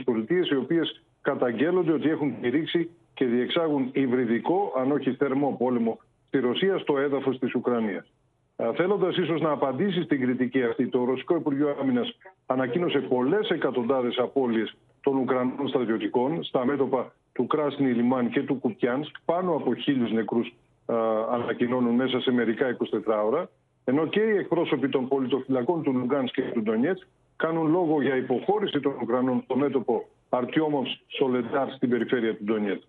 [0.51, 6.79] οι οποίες καταγγέλλονται ότι έχουν κηρύξει και διεξάγουν υβριδικό, αν όχι θερμό πόλεμο στη Ρωσία
[6.79, 8.12] στο έδαφος της Ουκρανίας.
[8.75, 14.77] Θέλοντας ίσως να απαντήσει στην κριτική αυτή, το Ρωσικό Υπουργείο Άμυνας ανακοίνωσε πολλές εκατοντάδες απώλειες
[15.05, 20.55] των Ουκρανών στρατιωτικών στα μέτωπα του Κράσνη Λιμάν και του Κουπιάνσκ, πάνω από χίλιους νεκρούς
[21.30, 22.76] ανακοινώνουν μέσα σε μερικά
[23.07, 23.49] 24ωρα,
[23.84, 26.98] ενώ και οι εκπρόσωποι των πολιτοφυλακών του Λουγκάνσκ και του Ντονιέτ
[27.36, 32.82] κάνουν λόγο για υποχώρηση των Ουκρανών στο μέτωπο Αρτιόμοφ Σολεντάρ στην περιφέρεια του Ντονιέτ.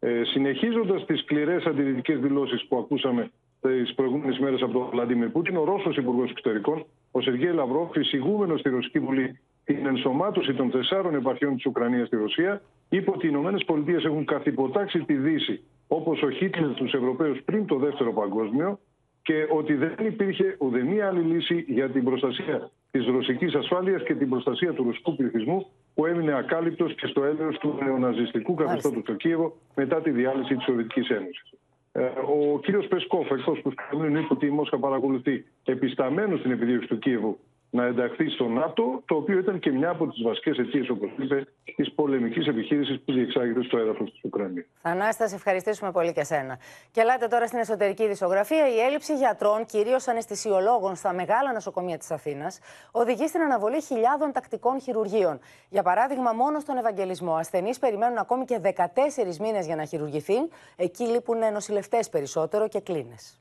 [0.00, 3.30] Ε, Συνεχίζοντας τις σκληρές αντιδυτικές δηλώσεις που ακούσαμε
[3.60, 8.60] τις προηγούμενες μέρες από τον Βλαντίμιρ Πούτιν, ο Ρώσος Υπουργός Εξωτερικών, ο Σεργέη Λαυρόφ, εισηγούμενος
[8.60, 9.38] στη Ρωσική Βουλή
[9.74, 14.98] την ενσωμάτωση των τεσσάρων επαρχιών της Ουκρανίας στη Ρωσία, είπε ότι οι ΗΠΑ έχουν καθυποτάξει
[14.98, 18.78] τη Δύση όπως ο Χίτλερ τους Ευρωπαίους πριν το Δεύτερο Παγκόσμιο
[19.22, 24.28] και ότι δεν υπήρχε ουδέμια άλλη λύση για την προστασία της ρωσικής ασφάλειας και την
[24.28, 29.56] προστασία του ρωσικού πληθυσμού που έμεινε ακάλυπτος και στο έλεος του νεοναζιστικού καθεστώτος στο Κίεβο
[29.74, 31.52] μετά τη διάλυση της Σοβιετικής Ένωσης.
[31.92, 36.88] Ε, ο κύριος Πεσκόφ, εκτός του Κρεμλίνου, είπε ότι η Μόσχα παρακολουθεί επισταμένο στην επιδίωξη
[36.88, 37.38] του Κίεβου
[37.70, 41.46] να ενταχθεί στο ΝΑΤΟ, το οποίο ήταν και μια από τις βασικές αιτίες, όπως είπε,
[41.76, 44.66] της πολεμικής επιχείρησης που διεξάγεται στο έδαφος της Ουκρανίας.
[44.82, 46.58] Θανάση, θα σε ευχαριστήσουμε πολύ και σένα.
[46.90, 48.68] Και ελάτε τώρα στην εσωτερική δισογραφία.
[48.68, 52.58] Η έλλειψη γιατρών, κυρίως αναισθησιολόγων, στα μεγάλα νοσοκομεία της Αθήνας
[52.90, 55.38] οδηγεί στην αναβολή χιλιάδων τακτικών χειρουργείων.
[55.68, 60.36] Για παράδειγμα, μόνο στον Ευαγγελισμό, ασθενείς περιμένουν ακόμη και 14 μήνες για να χειρουργηθεί.
[60.76, 63.40] Εκεί λείπουν νοσηλευτές περισσότερο και κλίνες.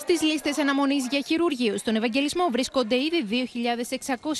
[0.00, 3.48] Στις λίστες αναμονής για χειρουργείο στον Ευαγγελισμό βρίσκονται ήδη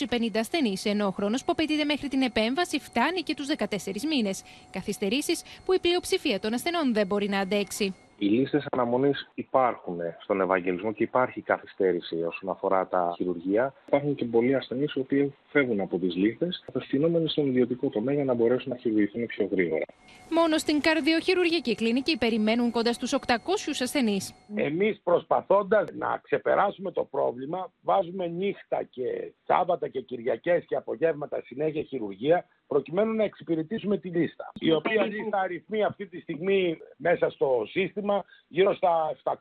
[0.08, 3.66] 2.650 ασθενείς, ενώ ο χρόνος που απαιτείται μέχρι την επέμβαση φτάνει και τους 14
[4.08, 4.42] μήνες.
[4.70, 7.94] Καθυστερήσεις που η πλειοψηφία των ασθενών δεν μπορεί να αντέξει.
[8.22, 13.74] Οι λίστες αναμονής υπάρχουν στον Ευαγγελισμό και υπάρχει καθυστέρηση όσον αφορά τα χειρουργεία.
[13.86, 18.24] Υπάρχουν και πολλοί ασθενείς οι οποίοι φεύγουν από τις λίστες, απευθυνόμενοι στον ιδιωτικό τομέα για
[18.24, 19.84] να μπορέσουν να χειρουργηθούν πιο γρήγορα.
[20.30, 24.34] Μόνο στην καρδιοχειρουργική κλινική περιμένουν κοντά στους 800 ασθενείς.
[24.54, 31.82] Εμείς προσπαθώντας να ξεπεράσουμε το πρόβλημα, βάζουμε νύχτα και Σάββατα και Κυριακές και απογεύματα συνέχεια
[31.82, 34.52] χειρουργία, προκειμένου να εξυπηρετήσουμε τη λίστα.
[34.54, 39.38] Η οποία λίστα αριθμεί αυτή τη στιγμή μέσα στο σύστημα γύρω στα 778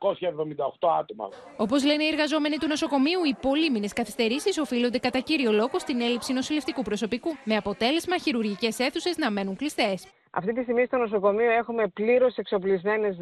[1.00, 1.28] άτομα.
[1.56, 6.32] Όπως λένε οι εργαζόμενοι του νοσοκομείου, οι πολύμηνε καθυστερήσεις οφείλονται κατά κύριο λόγο στην έλλειψη
[6.32, 10.06] νοσηλευτικού προσωπικού, με αποτέλεσμα χειρουργικές αίθουσες να μένουν κλειστές.
[10.32, 13.16] Αυτή τη στιγμή στο νοσοκομείο έχουμε πλήρως εξοπλισμένες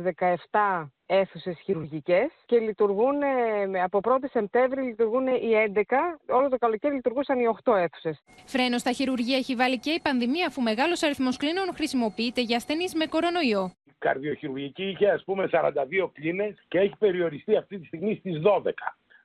[0.51, 5.83] 17 αίθουσες χειρουργικές και λειτουργούν ε, από 1η Σεπτέμβρη λειτουργούν οι 11.
[6.29, 8.23] Όλο το καλοκαίρι λειτουργούσαν οι 8 αίθουσες.
[8.47, 12.95] Φρένο στα χειρουργία έχει βάλει και η πανδημία, αφού μεγάλος αριθμός κλίνων χρησιμοποιείται για ασθενείς
[12.95, 13.73] με κορονοϊό.
[13.85, 18.71] Η καρδιοχειρουργική είχε ας πούμε 42 κλίνες και έχει περιοριστεί αυτή τη στιγμή στις 12.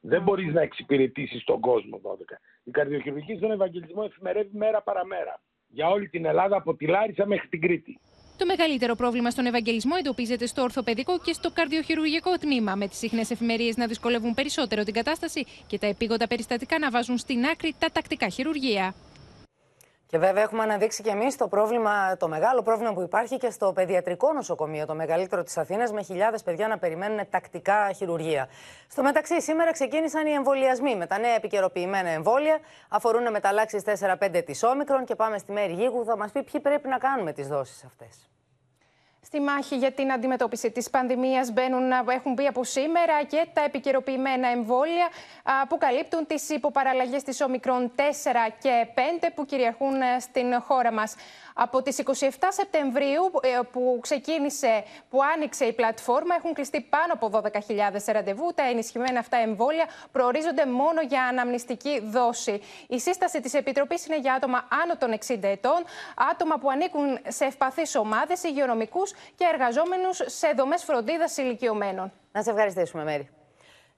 [0.02, 2.40] Δεν μπορείς να εξυπηρετήσεις τον κόσμο 12.
[2.64, 5.42] Η καρδιοχειρουργική στον Ευαγγελισμό εφημερεύει μέρα παραμέρα.
[5.74, 8.00] Για όλη την Ελλάδα από τη Λάρισα μέχρι την Κρήτη.
[8.38, 13.32] Το μεγαλύτερο πρόβλημα στον Ευαγγελισμό εντοπίζεται στο ορθοπαιδικό και στο καρδιοχειρουργικό τμήμα, με τις συχνές
[13.32, 17.90] εφημερίες να δυσκολεύουν περισσότερο την κατάσταση και τα επίγοντα περιστατικά να βάζουν στην άκρη τα
[17.92, 18.94] τακτικά χειρουργεία.
[20.14, 23.72] Και βέβαια έχουμε αναδείξει και εμείς το, πρόβλημα, το μεγάλο πρόβλημα που υπάρχει και στο
[23.74, 28.48] παιδιατρικό νοσοκομείο, το μεγαλύτερο της Αθήνας, με χιλιάδες παιδιά να περιμένουν τακτικά χειρουργία.
[28.88, 32.60] Στο μεταξύ, σήμερα ξεκίνησαν οι εμβολιασμοί με τα νέα επικαιροποιημένα εμβόλια.
[32.90, 33.82] Αφορούν μεταλλάξει
[34.20, 36.06] 4-5 της Όμικρον και πάμε στη Μέρη Γίγου.
[36.06, 38.33] Θα μας πει ποιοι πρέπει να κάνουμε τις δόσεις αυτές.
[39.26, 44.48] Στη μάχη για την αντιμετώπιση της πανδημίας μπαίνουν, έχουν μπει από σήμερα και τα επικαιροποιημένα
[44.48, 45.08] εμβόλια
[45.68, 48.02] που καλύπτουν τις υποπαραλλαγές της ομικρών 4
[48.60, 49.00] και 5
[49.36, 51.16] που κυριαρχούν στην χώρα μας.
[51.54, 57.32] Από τις 27 Σεπτεμβρίου ε, που ξεκίνησε, που άνοιξε η πλατφόρμα έχουν κλειστεί πάνω από
[57.34, 58.54] 12.000 ραντεβού.
[58.56, 62.62] Τα ενισχυμένα αυτά εμβόλια προορίζονται μόνο για αναμνηστική δόση.
[62.88, 65.84] Η σύσταση της Επιτροπής είναι για άτομα άνω των 60 ετών,
[66.32, 72.12] άτομα που ανήκουν σε ευπαθείς ομάδες, υγειονομικούς και εργαζόμενους σε δομές φροντίδας ηλικιωμένων.
[72.32, 73.30] Να σε ευχαριστήσουμε, Μέρη.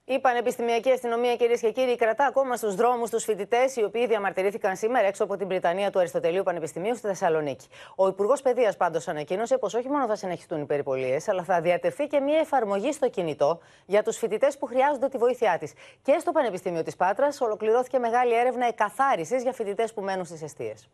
[0.07, 4.75] Η Πανεπιστημιακή Αστυνομία, κυρίες και κύριοι, κρατά ακόμα στους δρόμους τους φοιτητές, οι οποίοι διαμαρτυρήθηκαν
[4.75, 7.67] σήμερα έξω από την Βρυτανία του Αριστοτελείου Πανεπιστημίου στη Θεσσαλονίκη.
[7.95, 12.07] Ο Υπουργός Παιδείας πάντως ανακοίνωσε πως όχι μόνο θα συνεχιστούν οι περιπολίες, αλλά θα διατεθεί
[12.07, 15.73] και μια εφαρμογή στο κινητό για τους φοιτητές που χρειάζονται τη βοήθειά της.
[16.01, 20.89] Και στο Πανεπιστήμιο της Πάτρας ολοκληρώθηκε μεγάλη έρευνα εκαθάρισης για φοιτητές που μένουν στις αιστείες.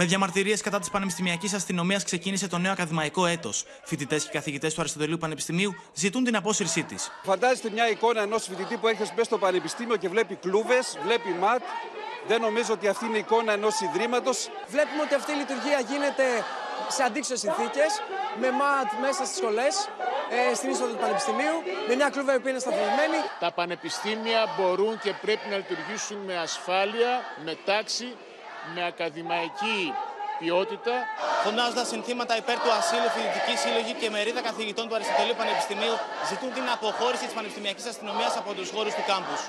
[0.00, 3.64] Με διαμαρτυρίες κατά της πανεπιστημιακής αστυνομίας ξεκίνησε το νέο ακαδημαϊκό έτος.
[3.84, 7.10] Φοιτητές και καθηγητές του Αριστοτελείου Πανεπιστημίου ζητούν την απόσυρσή της.
[7.22, 11.62] Φαντάζεστε μια εικόνα ενός φοιτητή που έρχεται μέσα στο πανεπιστήμιο και βλέπει κλούβες, βλέπει ματ.
[12.26, 14.48] Δεν νομίζω ότι αυτή είναι η εικόνα ενός ιδρύματος.
[14.68, 16.24] Βλέπουμε ότι αυτή η λειτουργία γίνεται
[16.88, 17.90] σε αντίξωες συνθήκες,
[18.40, 19.88] με ματ μέσα στις σχολές,
[20.50, 21.56] ε, στην είσοδο του Πανεπιστημίου,
[21.88, 23.20] με μια κλούβα που είναι σταθμισμένη.
[23.40, 27.12] Τα πανεπιστήμια μπορούν και πρέπει να λειτουργήσουν με ασφάλεια,
[27.44, 28.08] με τάξη
[28.74, 29.80] με ακαδημαϊκή
[30.40, 30.94] ποιότητα.
[31.44, 35.96] Φωνάζοντας συνθήματα υπέρ του ασύλου, φοιτητική σύλλογη και μερίδα καθηγητών του Αριστοτελείου Πανεπιστημίου
[36.30, 39.40] ζητούν την αποχώρηση της πανεπιστημιακής αστυνομίας από τους χώρους του κάμπους.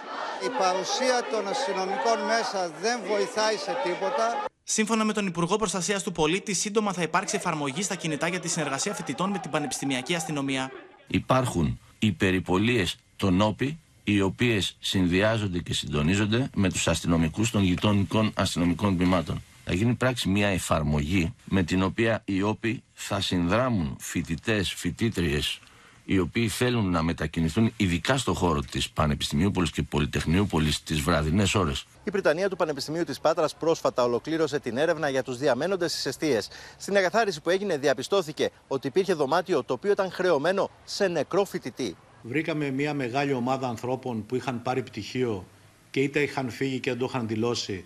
[0.47, 4.25] Η παρουσία των αστυνομικών μέσα δεν βοηθάει σε τίποτα.
[4.63, 8.47] Σύμφωνα με τον Υπουργό Προστασίας του Πολίτη, σύντομα θα υπάρξει εφαρμογή στα κινητά για τη
[8.47, 10.71] συνεργασία φοιτητών με την Πανεπιστημιακή Αστυνομία.
[11.07, 13.79] Υπάρχουν οι περιπολίε των όπι
[14.13, 19.43] οι οποίες συνδυάζονται και συντονίζονται με τους αστυνομικούς των γειτονικών αστυνομικών τμήματων.
[19.65, 25.59] Θα γίνει πράξη μια εφαρμογή με την οποία οι όποιοι θα συνδράμουν φοιτητές, φοιτήτριες,
[26.05, 31.01] οι οποίοι θέλουν να μετακινηθούν ειδικά στον χώρο της Πανεπιστημίου Πόλη και Πολυτεχνείου Πόλη τις
[31.01, 31.85] βραδινές ώρες.
[32.03, 36.47] Η Πριτανία του Πανεπιστημίου της Πάτρας πρόσφατα ολοκλήρωσε την έρευνα για τους διαμένοντες στις αιστείες.
[36.77, 41.95] Στην εγκαθάριση που έγινε, διαπιστώθηκε ότι υπήρχε δωμάτιο το οποίο ήταν χρεωμένο σε νεκρό φοιτητή
[42.21, 45.45] βρήκαμε μια μεγάλη ομάδα ανθρώπων που είχαν πάρει πτυχίο
[45.91, 47.85] και είτε είχαν φύγει και δεν το είχαν δηλώσει,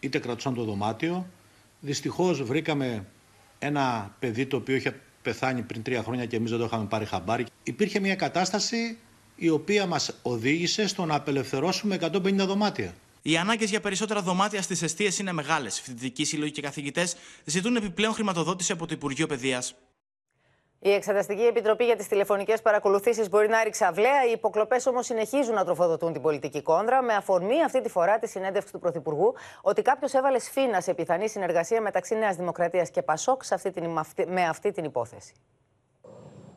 [0.00, 1.26] είτε κρατούσαν το δωμάτιο.
[1.80, 3.06] Δυστυχώς βρήκαμε
[3.58, 7.04] ένα παιδί το οποίο είχε πεθάνει πριν τρία χρόνια και εμείς δεν το είχαμε πάρει
[7.04, 7.46] χαμπάρι.
[7.62, 8.98] υπήρχε μια κατάσταση
[9.36, 12.94] η οποία μας οδήγησε στο να απελευθερώσουμε 150 δωμάτια.
[13.22, 15.80] Οι ανάγκες για περισσότερα δωμάτια στις αιστείες είναι μεγάλες.
[15.80, 19.74] Φοιτητικοί σύλλογοι και καθηγητές ζητούν επιπλέον χρηματοδότηση από το Υπουργείο Παιδείας.
[20.82, 24.26] Η Εξεταστική Επιτροπή για τις Τηλεφωνικές Παρακολουθήσεις μπορεί να ρίξει αυλαία.
[24.28, 28.28] Οι υποκλοπές όμως συνεχίζουν να τροφοδοτούν την πολιτική κόντρα, με αφορμή αυτή τη φορά τη
[28.28, 33.44] συνέντευξη του Πρωθυπουργού ότι κάποιος έβαλε σφίνα σε πιθανή συνεργασία μεταξύ Νέας Δημοκρατίας και Πασόκ
[33.44, 33.84] σε αυτή την,
[34.26, 35.32] με αυτή την υπόθεση.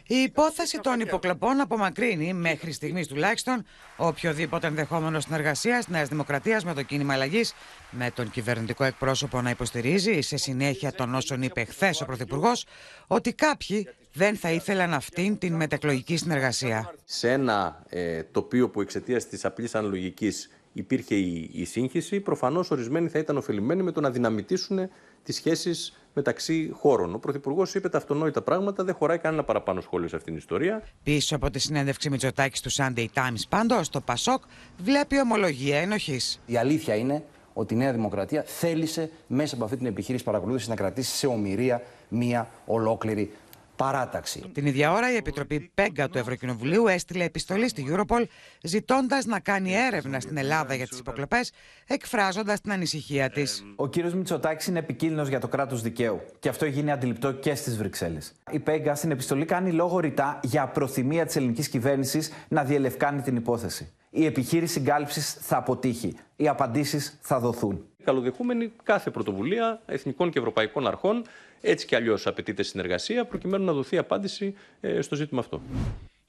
[0.07, 3.65] Η υπόθεση των υποκλοπών απομακρύνει, μέχρι στιγμής τουλάχιστον,
[3.97, 7.53] οποιοδήποτε ενδεχόμενο συνεργασίας Νέας Δημοκρατίας με το κίνημα αλλαγής,
[7.89, 12.65] με τον κυβερνητικό εκπρόσωπο να υποστηρίζει, σε συνέχεια των όσων είπε χθες ο Πρωθυπουργός,
[13.07, 16.93] ότι κάποιοι δεν θα ήθελαν αυτήν την μετεκλογική συνεργασία.
[17.05, 23.09] Σε ένα ε, τοπίο που εξαιτίας της απλής αναλογικής υπήρχε η, η σύγχυση, προφανώς ορισμένοι
[23.09, 24.89] θα ήταν ωφελημένοι με το να δυναμητήσουν
[25.23, 27.13] τις σχέσεις μεταξύ χώρων.
[27.13, 30.83] Ο Πρωθυπουργός είπε τα αυτονόητα πράγματα, δεν χωράει κανένα παραπάνω σχόλιο σε αυτήν την ιστορία.
[31.03, 34.43] Πίσω από τη συνέντευξη Μητσοτάκη του Sunday Times, πάντως, το Πασόκ
[34.77, 36.41] βλέπει ομολογία ενοχής.
[36.45, 40.75] Η αλήθεια είναι ότι η Νέα Δημοκρατία θέλησε μέσα από αυτή την επιχείρηση παρακολούθησης να
[40.75, 43.31] κρατήσει σε ομοιρία μία ολόκληρη
[43.75, 44.43] παράταξη.
[44.53, 48.23] Την ίδια ώρα, η Επιτροπή Πέγκα του Ευρωκοινοβουλίου έστειλε επιστολή στη Europol
[48.63, 51.51] ζητώντας να κάνει έρευνα στην Ελλάδα για τις υποκλοπές,
[51.87, 53.63] εκφράζοντας την ανησυχία της.
[53.75, 57.77] Ο κύριος Μητσοτάκης είναι επικίνδυνος για το κράτος δικαίου και αυτό γίνει αντιληπτό και στις
[57.77, 58.33] Βρυξέλλες.
[58.51, 63.35] Η Πέγκα στην επιστολή κάνει λόγο ρητά για προθυμία της ελληνικής κυβέρνησης να διελευκάνει την
[63.35, 63.91] υπόθεση.
[64.09, 66.15] Η επιχείρηση συγκάλυψη θα αποτύχει.
[66.35, 67.85] Οι απαντήσεις θα δοθούν.
[68.03, 71.23] Καλοδεχούμενη κάθε πρωτοβουλία εθνικών και ευρωπαϊκών αρχών
[71.61, 75.61] έτσι κι αλλιώς απαιτείται συνεργασία προκειμένου να δοθεί απάντηση ε, στο ζήτημα αυτό.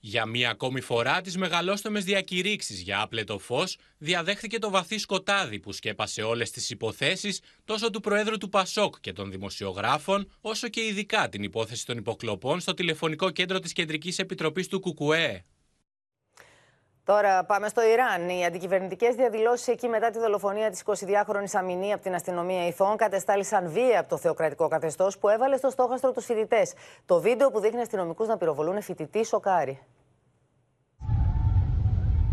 [0.07, 5.73] Για μία ακόμη φορά, τις μεγαλόστομες διακηρύξεις για άπλετο φως διαδέχθηκε το βαθύ σκοτάδι που
[5.73, 11.29] σκέπασε όλες τις υποθέσεις τόσο του Προέδρου του Πασόκ και των δημοσιογράφων, όσο και ειδικά
[11.29, 15.45] την υπόθεση των υποκλοπών στο τηλεφωνικό κέντρο της Κεντρικής Επιτροπής του ΚΚΕ.
[17.05, 18.29] Τώρα πάμε στο Ιράν.
[18.29, 23.71] Οι αντικυβερνητικές διαδηλώσεις εκεί μετά τη δολοφονία της 22χρονη Αμινή από την αστυνομία Ιθών κατεστάλησαν
[23.71, 26.73] βία από το θεοκρατικό καθεστώς που έβαλε στο στόχαστρο τους φοιτητές.
[27.07, 29.83] Το βίντεο που δείχνει αστυνομικούς να πυροβολούν φοιτητή σοκάρει.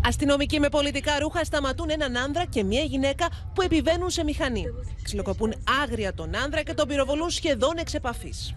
[0.06, 4.64] Αστυνομικοί με πολιτικά ρούχα σταματούν έναν άνδρα και μια γυναίκα που επιβαίνουν σε μηχανή.
[5.02, 8.54] Ξυλοκοπούν άγρια τον άνδρα και τον πυροβολούν σχεδόν εξ επαφής.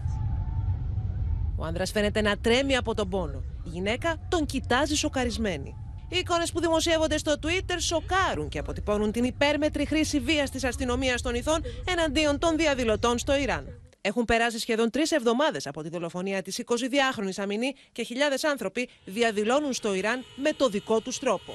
[1.56, 3.42] Ο άνδρας φαίνεται να τρέμει από τον πόνο.
[3.64, 5.76] Η γυναίκα τον κοιτάζει σοκαρισμένη.
[6.08, 11.22] Οι εικόνες που δημοσιεύονται στο Twitter σοκάρουν και αποτυπώνουν την υπέρμετρη χρήση βίας της αστυνομίας
[11.22, 13.80] των ηθών εναντίον των διαδηλωτών στο Ιράν.
[14.00, 19.72] Έχουν περάσει σχεδόν τρεις εβδομάδες από τη δολοφονία της 22χρονη Αμινή και χιλιάδες άνθρωποι διαδηλώνουν
[19.72, 21.52] στο Ιράν με το δικό τους τρόπο.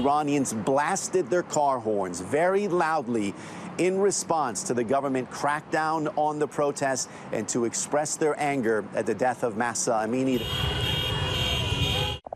[0.00, 3.34] Iranians blasted their car horns very loudly
[3.78, 9.04] in response to the government crackdown on the protests and to express their anger at
[9.06, 10.40] the death of Massa Amini.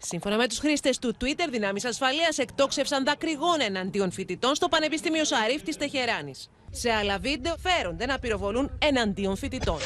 [0.01, 5.62] Σύμφωνα με τους χρήστες του Twitter, δυνάμεις ασφαλείας εκτόξευσαν δακρυγόνα εναντίον φοιτητών στο Πανεπιστήμιο Σαρίφ
[5.62, 6.51] της Τεχεράνης.
[6.70, 9.78] Σε άλλα βίντεο φέρονται να πυροβολούν εναντίον φοιτητών.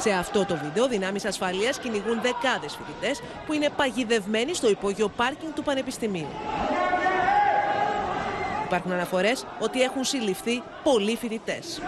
[0.00, 5.52] Σε αυτό το βίντεο, δυνάμεις ασφαλείας κυνηγούν δεκάδες φοιτητές που είναι παγιδευμένοι στο υπόγειο πάρκινγκ
[5.52, 6.28] του Πανεπιστημίου.
[8.66, 11.80] Υπάρχουν αναφορές ότι έχουν συλληφθεί πολλοί φοιτητές.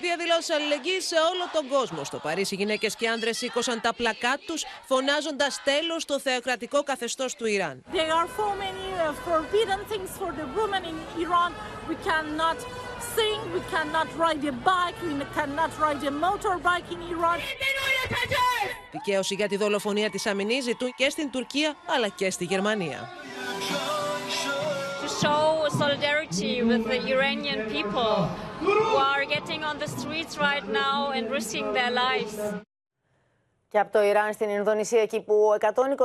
[0.00, 2.04] Διαδηλώσεις αλληλεγγύης σε όλο τον κόσμο.
[2.04, 7.46] Στο Παρίσι, γυναίκες και άντρες σήκωσαν τα πλακάτ τους, φωνάζοντας τέλος στο θεοκρατικό καθεστώς του
[7.46, 7.82] Ιράν.
[7.92, 11.50] There are so many uh, forbidden things for the women in Iran.
[11.90, 12.58] We cannot
[13.15, 17.39] sing, we cannot ride a bike, we cannot ride a motorbike in Iran.
[18.91, 23.09] Δικαίωση για τη δολοφονία της Αμινή ζητούν και στην Τουρκία αλλά και στη Γερμανία.
[25.01, 28.13] To show solidarity with the Iranian people
[28.65, 28.77] who
[29.11, 32.33] are getting on the streets right now and risking their lives.
[33.70, 35.34] Και από το Ιράν στην Ινδονησία, εκεί που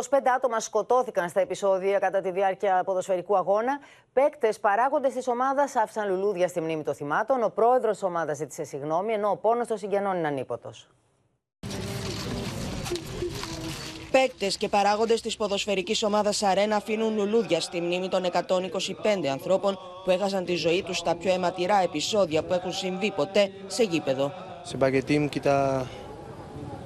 [0.09, 3.79] 125 άτομα σκοτώθηκαν στα επεισόδια κατά τη διάρκεια ποδοσφαιρικού αγώνα,
[4.13, 7.43] παίκτες παράγοντες της ομάδας άφησαν λουλούδια στη μνήμη των θυμάτων.
[7.43, 10.87] Ο πρόεδρος της ομάδας ζήτησε συγγνώμη, ενώ ο πόνος των συγγενών είναι ανίποτος.
[14.11, 20.11] Παίκτες και παράγοντες της ποδοσφαιρικής ομάδας Αρένα αφήνουν λουλούδια στη μνήμη των 125 ανθρώπων που
[20.11, 24.31] έχασαν τη ζωή τους στα πιο αιματηρά επεισόδια που έχουν συμβεί ποτέ σε γήπεδο.
[24.71, 25.83] Sebagai tim kita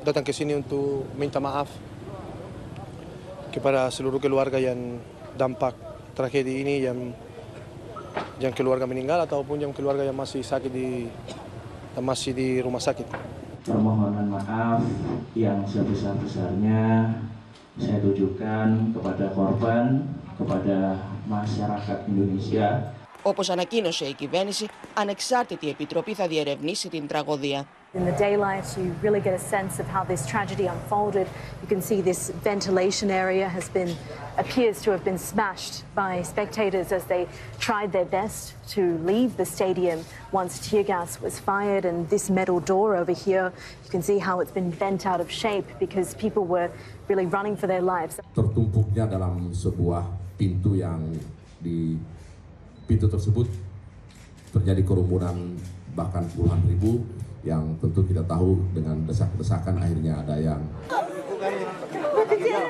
[0.06, 1.70] datang ke sini untuk minta maaf
[3.52, 4.98] kepada seluruh keluarga yang
[5.36, 5.76] dampak
[6.16, 6.98] tragedi ini yang
[8.40, 11.06] yang keluarga meninggal ataupun yang keluarga yang masih sakit di
[11.94, 13.06] yang masih di rumah sakit.
[13.62, 14.82] Permohonan maaf
[15.38, 17.14] yang sebesar-besarnya
[17.78, 20.02] saya tujukan kepada korban,
[20.34, 20.98] kepada
[21.30, 22.92] masyarakat Indonesia
[23.22, 27.66] Όπω ανακοίνωσε η κυβέρνηση, ανεξάρτητη επιτροπή θα διερευνήσει την τραγωδία.
[27.93, 31.25] In the daylight, you really get a sense of how this tragedy unfolded.
[31.61, 33.95] You can see this ventilation area has been
[34.37, 37.27] appears to have been smashed by spectators as they
[37.59, 41.85] tried their best to leave the stadium once tear gas was fired.
[41.85, 43.53] And this metal door over here,
[43.85, 46.69] you can see how it's been bent out of shape because people were
[47.07, 48.19] really running for their lives.
[48.35, 50.03] Tertumpuknya dalam sebuah
[50.35, 51.15] pintu yang
[51.63, 51.95] di
[52.83, 53.47] pintu tersebut
[54.51, 55.55] terjadi kerumunan
[55.95, 57.01] bahkan puluhan ribu
[57.43, 60.61] yang tentu kita tahu dengan desak-desakan akhirnya ada yang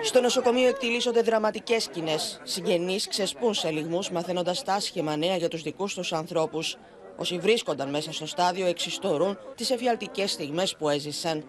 [0.03, 2.39] Στο νοσοκομείο εκτιλήσονται δραματικές σκηνές.
[2.43, 6.77] Συγγενείς ξεσπούν σε λιγμούς μαθαίνοντας τα άσχημα νέα για τους δικούς τους ανθρώπους.
[7.17, 11.43] Όσοι βρίσκονταν μέσα στο στάδιο, εξιστορούν τις εφιαλτικές στιγμές που έζησαν.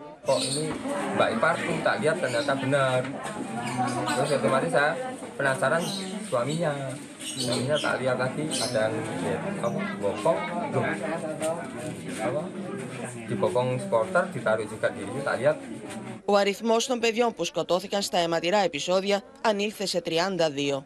[16.25, 20.85] Ο αριθμός των παιδιών που σκοτώθηκαν στα αιματηρά επεισόδια ανήλθε σε 32.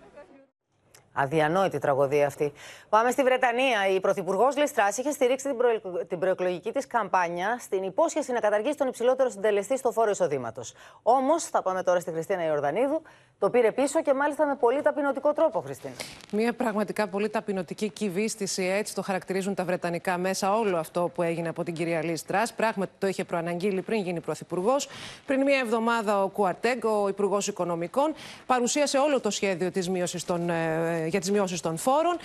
[1.13, 2.53] Αδιανόητη τραγωδία αυτή.
[2.93, 3.89] Πάμε στη Βρετανία.
[3.95, 5.81] Η Πρωθυπουργός Λιστράς είχε στηρίξει την, προε...
[6.09, 10.75] την προεκλογική της καμπάνια στην υπόσχεση να καταργήσει τον υψηλότερο συντελεστή στο φόρο εισοδήματος.
[11.03, 13.03] Όμως, θα πάμε τώρα στη Χριστίνα Ιορδανίδου,
[13.39, 15.95] το πήρε πίσω και μάλιστα με πολύ ταπεινωτικό τρόπο, Χριστίνα.
[16.33, 21.49] Μια πραγματικά πολύ ταπεινωτική κυβίστηση, έτσι το χαρακτηρίζουν τα Βρετανικά μέσα όλο αυτό που έγινε
[21.49, 22.43] από την κυρία Λίστρα.
[22.57, 24.89] Πράγματι το είχε προαναγγείλει πριν γίνει πρωθυπουργός.
[25.27, 28.15] Πριν μία εβδομάδα ο Κουαρτέγκ, ο Υπουργός Οικονομικών,
[28.47, 32.17] παρουσίασε όλο το σχέδιο της μείωσης των, ε, για τις μειώσεις των φόρων.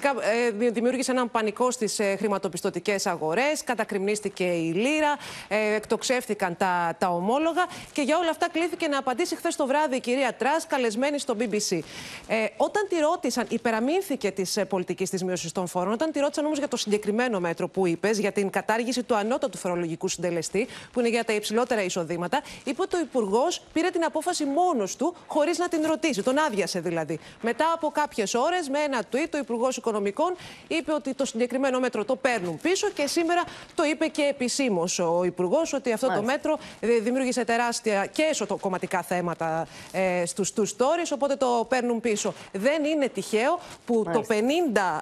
[0.00, 0.22] Φυσικά
[0.66, 5.16] ε, δημιούργησε έναν πανικό στις ε, χρηματοπιστωτικές αγορές, κατακριμνίστηκε η λίρα,
[5.48, 9.96] ε, εκτοξεύτηκαν τα, τα ομόλογα και για όλα αυτά κλήθηκε να απαντήσει χθες το βράδυ
[9.96, 11.78] η κυρία Τρά, καλεσμένη στο BBC.
[12.26, 16.44] Ε, όταν τη ρώτησαν, υπεραμείνθηκε της ε, πολιτικής της μείωσης των φόρων, όταν τη ρώτησαν
[16.44, 21.00] όμως για το συγκεκριμένο μέτρο που είπες, για την κατάργηση του ανώτατου φορολογικού συντελεστή, που
[21.00, 25.58] είναι για τα υψηλότερα εισοδήματα, είπε ότι ο Υπουργός πήρε την απόφαση μόνος του, χωρίς
[25.58, 26.22] να την ρωτήσει.
[26.22, 27.18] Τον άδειασε δηλαδή.
[27.42, 30.36] Μετά από κάποιες ώρες, με ένα tweet, ο Υπουργός Οικονομικών
[30.68, 35.24] είπε ότι το συγκεκριμένο μέτρο το παίρνουν πίσω και σήμερα το είπε και επισήμως ο
[35.24, 41.10] Υπουργός ότι αυτό το μέτρο ε, δημιούργησε τεράστια και εσωκομματικά θέματα ε, στους τους stories,
[41.12, 42.34] οπότε το παίρνουν πίσω.
[42.52, 44.34] Δεν είναι τυχαίο που Μάλιστα.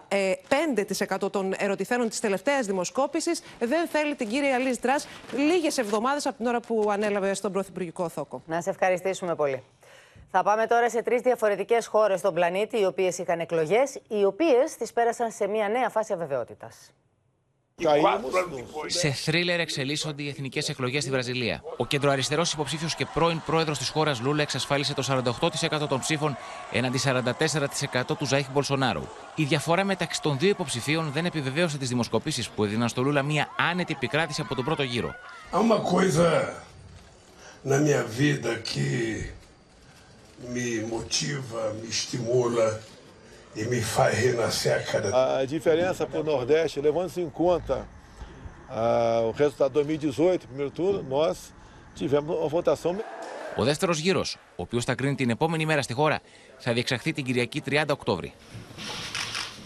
[0.08, 6.26] το 55% των ερωτηθένων της τελευταίας δημοσκόπησης δεν θέλει την κυρία Λίζ Τρας λίγες εβδομάδες
[6.26, 8.42] από την ώρα που ανέλαβε στον πρωθυπουργικό θόκο.
[8.46, 9.62] Να σε ευχαριστήσουμε πολύ.
[10.30, 14.76] Θα πάμε τώρα σε τρεις διαφορετικές χώρες στον πλανήτη, οι οποίες είχαν εκλογές, οι οποίες
[14.78, 16.90] τις πέρασαν σε μια νέα φάση αβεβαιότητας.
[18.86, 21.62] Σε θρίλερ εξελίσσονται οι εθνικές εκλογές στη Βραζιλία.
[21.76, 25.02] Ο κεντροαριστερός υποψήφιος και πρώην πρόεδρος της χώρας Λούλα εξασφάλισε το
[25.82, 26.36] 48% των ψήφων
[26.72, 29.02] έναντι 44% του Ζαΐχ Μπολσονάρου.
[29.34, 33.48] Η διαφορά μεταξύ των δύο υποψηφίων δεν επιβεβαίωσε τις δημοσκοπήσεις που έδιναν στο Λούλα μια
[33.70, 35.14] άνετη επικράτηση από τον πρώτο γύρο.
[35.52, 36.28] Há uma coisa
[37.64, 38.86] na minha vida que
[40.39, 42.81] me motiva, me estimula
[43.55, 47.87] e me faz renascer a cada A diferença para o Nordeste, levando-se em conta
[48.69, 51.53] ah, o resultado de 2018, primeiro turno, nós
[51.95, 52.95] tivemos uma votação
[53.57, 54.25] Ο δεύτερο γύρο,
[54.55, 56.19] ο οποίο θα κρίνει την επόμενη μέρα στη χώρα,
[56.57, 58.33] θα διεξαχθεί την Κυριακή 30 Οκτώβρη.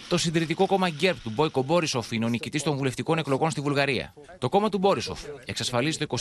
[0.09, 4.13] Το συντηρητικό κόμμα Γκέρπ του Μπόικο Μπόρισοφ είναι ο νικητή των βουλευτικών εκλογών στη Βουλγαρία.
[4.39, 6.17] Το κόμμα του Μπόρισοφ εξασφαλίζει το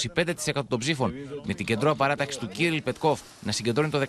[0.54, 1.12] 25% των ψήφων,
[1.44, 4.04] με την κεντρώα παράταξη του Κύριλ Πετκόφ να συγκεντρώνει το 19%.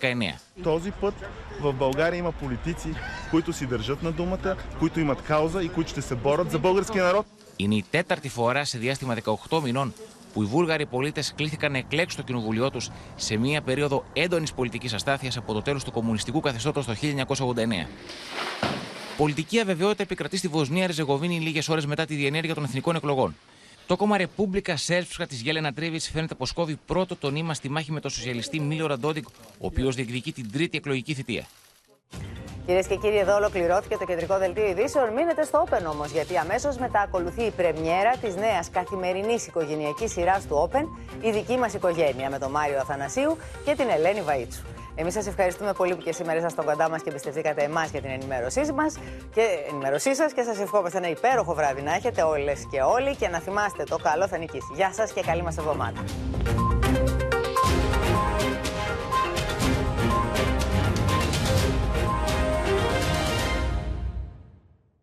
[0.62, 1.14] Този път
[1.60, 2.88] в България има политици,
[3.30, 7.04] които си държат на думата, които имат кауза и които ще се борят за българския
[7.04, 7.26] народ.
[7.56, 9.16] Είναι η τέταρτη φορά σε διάστημα
[9.50, 9.92] 18 μηνών
[10.32, 12.80] που οι Βούλγαροι πολίτε κλήθηκαν να εκλέξουν το κοινοβουλίο του
[13.16, 16.94] σε μια περίοδο έντονη πολιτική αστάθεια από το τέλο του κομμουνιστικού καθεστώτο το
[17.26, 17.86] 1989.
[19.21, 23.35] Πολιτική αβεβαιότητα επικρατεί στη Βοσνία Ριζεγοβίνη λίγες ώρες μετά τη διενέργεια των εθνικών εκλογών.
[23.87, 27.91] Το κόμμα Ρεπούμπλικα Σέρψκα της Γέλενα Τρίβιτ φαίνεται πως κόβει πρώτο το νήμα στη μάχη
[27.91, 31.45] με τον σοσιαλιστή Μίλο Ραντόντικ, ο οποίος διεκδικεί την τρίτη εκλογική θητεία.
[32.65, 35.13] Κυρίες και κύριοι, εδώ ολοκληρώθηκε το κεντρικό δελτίο ειδήσεων.
[35.13, 40.47] Μείνετε στο Open όμως, γιατί αμέσως μετά ακολουθεί η πρεμιέρα της νέας καθημερινής οικογενειακής σειράς
[40.47, 40.83] του Open,
[41.25, 44.65] η δική μας οικογένεια, με τον Μάριο Αθανασίου και την Ελένη Βαΐτσου.
[44.95, 48.09] Εμείς σας ευχαριστούμε πολύ που και σήμερα ήσασταν κοντά μας και εμπιστευτήκατε εμάς για την
[48.09, 48.97] ενημέρωσή μας
[49.33, 53.27] και ενημέρωσή σας και σας ευχόμαστε ένα υπέροχο βράδυ να έχετε όλες και όλοι και
[53.27, 54.73] να θυμάστε το καλό θα νικήσει.
[54.75, 56.03] Γεια σας και καλή μας εβδομάδα.